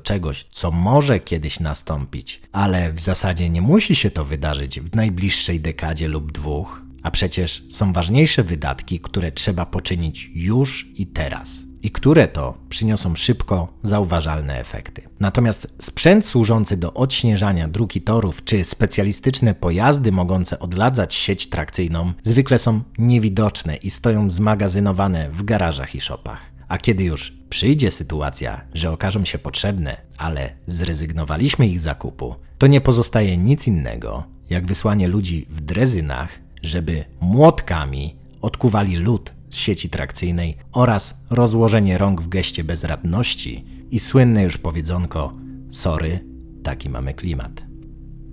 czegoś, 0.00 0.46
co 0.50 0.70
może 0.70 1.20
kiedyś 1.20 1.60
nastąpić, 1.60 2.40
ale 2.52 2.92
w 2.92 3.00
zasadzie 3.00 3.50
nie 3.50 3.62
musi 3.62 3.94
się 3.94 4.10
to 4.10 4.24
wydarzyć 4.24 4.80
w 4.80 4.96
najbliższej 4.96 5.60
dekadzie 5.60 6.08
lub 6.08 6.32
dwóch, 6.32 6.82
A 7.02 7.10
przecież 7.10 7.62
są 7.68 7.92
ważniejsze 7.92 8.42
wydatki, 8.44 9.00
które 9.00 9.32
trzeba 9.32 9.66
poczynić 9.66 10.30
już 10.34 10.88
i 10.94 11.06
teraz 11.06 11.71
i 11.82 11.90
które 11.90 12.28
to 12.28 12.54
przyniosą 12.68 13.16
szybko 13.16 13.68
zauważalne 13.82 14.60
efekty. 14.60 15.02
Natomiast 15.20 15.74
sprzęt 15.78 16.26
służący 16.26 16.76
do 16.76 16.94
odśnieżania 16.94 17.68
dróg 17.68 17.92
torów, 18.04 18.44
czy 18.44 18.64
specjalistyczne 18.64 19.54
pojazdy 19.54 20.12
mogące 20.12 20.58
odladzać 20.58 21.14
sieć 21.14 21.48
trakcyjną, 21.48 22.12
zwykle 22.22 22.58
są 22.58 22.80
niewidoczne 22.98 23.76
i 23.76 23.90
stoją 23.90 24.30
zmagazynowane 24.30 25.30
w 25.30 25.42
garażach 25.42 25.94
i 25.94 26.00
shopach. 26.00 26.40
A 26.68 26.78
kiedy 26.78 27.04
już 27.04 27.32
przyjdzie 27.50 27.90
sytuacja, 27.90 28.60
że 28.74 28.90
okażą 28.90 29.24
się 29.24 29.38
potrzebne, 29.38 29.96
ale 30.16 30.52
zrezygnowaliśmy 30.66 31.66
ich 31.66 31.80
zakupu, 31.80 32.34
to 32.58 32.66
nie 32.66 32.80
pozostaje 32.80 33.36
nic 33.36 33.66
innego, 33.66 34.24
jak 34.50 34.66
wysłanie 34.66 35.08
ludzi 35.08 35.46
w 35.50 35.60
drezynach, 35.60 36.38
żeby 36.62 37.04
młotkami 37.20 38.16
odkuwali 38.42 38.96
lód 38.96 39.32
sieci 39.56 39.90
trakcyjnej 39.90 40.56
oraz 40.72 41.14
rozłożenie 41.30 41.98
rąk 41.98 42.20
w 42.22 42.28
geście 42.28 42.64
bezradności 42.64 43.64
i 43.90 44.00
słynne 44.00 44.42
już 44.42 44.58
powiedzonko 44.58 45.32
sorry, 45.70 46.20
taki 46.62 46.90
mamy 46.90 47.14
klimat. 47.14 47.62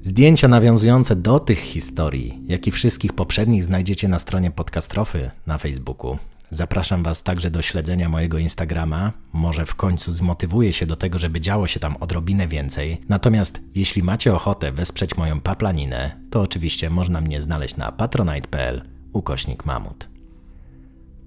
Zdjęcia 0.01 0.47
nawiązujące 0.47 1.15
do 1.15 1.39
tych 1.39 1.59
historii, 1.59 2.41
jak 2.47 2.67
i 2.67 2.71
wszystkich 2.71 3.13
poprzednich 3.13 3.63
znajdziecie 3.63 4.07
na 4.07 4.19
stronie 4.19 4.51
Podcastrofy 4.51 5.31
na 5.47 5.57
Facebooku. 5.57 6.17
Zapraszam 6.51 7.03
Was 7.03 7.23
także 7.23 7.51
do 7.51 7.61
śledzenia 7.61 8.09
mojego 8.09 8.37
Instagrama. 8.37 9.13
Może 9.33 9.65
w 9.65 9.75
końcu 9.75 10.13
zmotywuję 10.13 10.73
się 10.73 10.85
do 10.85 10.95
tego, 10.95 11.19
żeby 11.19 11.41
działo 11.41 11.67
się 11.67 11.79
tam 11.79 11.95
odrobinę 11.99 12.47
więcej. 12.47 13.01
Natomiast 13.09 13.61
jeśli 13.75 14.03
macie 14.03 14.35
ochotę 14.35 14.71
wesprzeć 14.71 15.17
moją 15.17 15.41
paplaninę, 15.41 16.15
to 16.29 16.41
oczywiście 16.41 16.89
można 16.89 17.21
mnie 17.21 17.41
znaleźć 17.41 17.77
na 17.77 17.91
patronite.pl 17.91 18.81
ukośnik 19.13 19.65
mamut. 19.65 20.18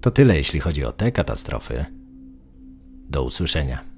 To 0.03 0.11
tyle, 0.11 0.37
jeśli 0.37 0.59
chodzi 0.59 0.85
o 0.85 0.91
te 0.91 1.11
katastrofy. 1.11 1.85
Do 3.09 3.23
usłyszenia. 3.23 3.92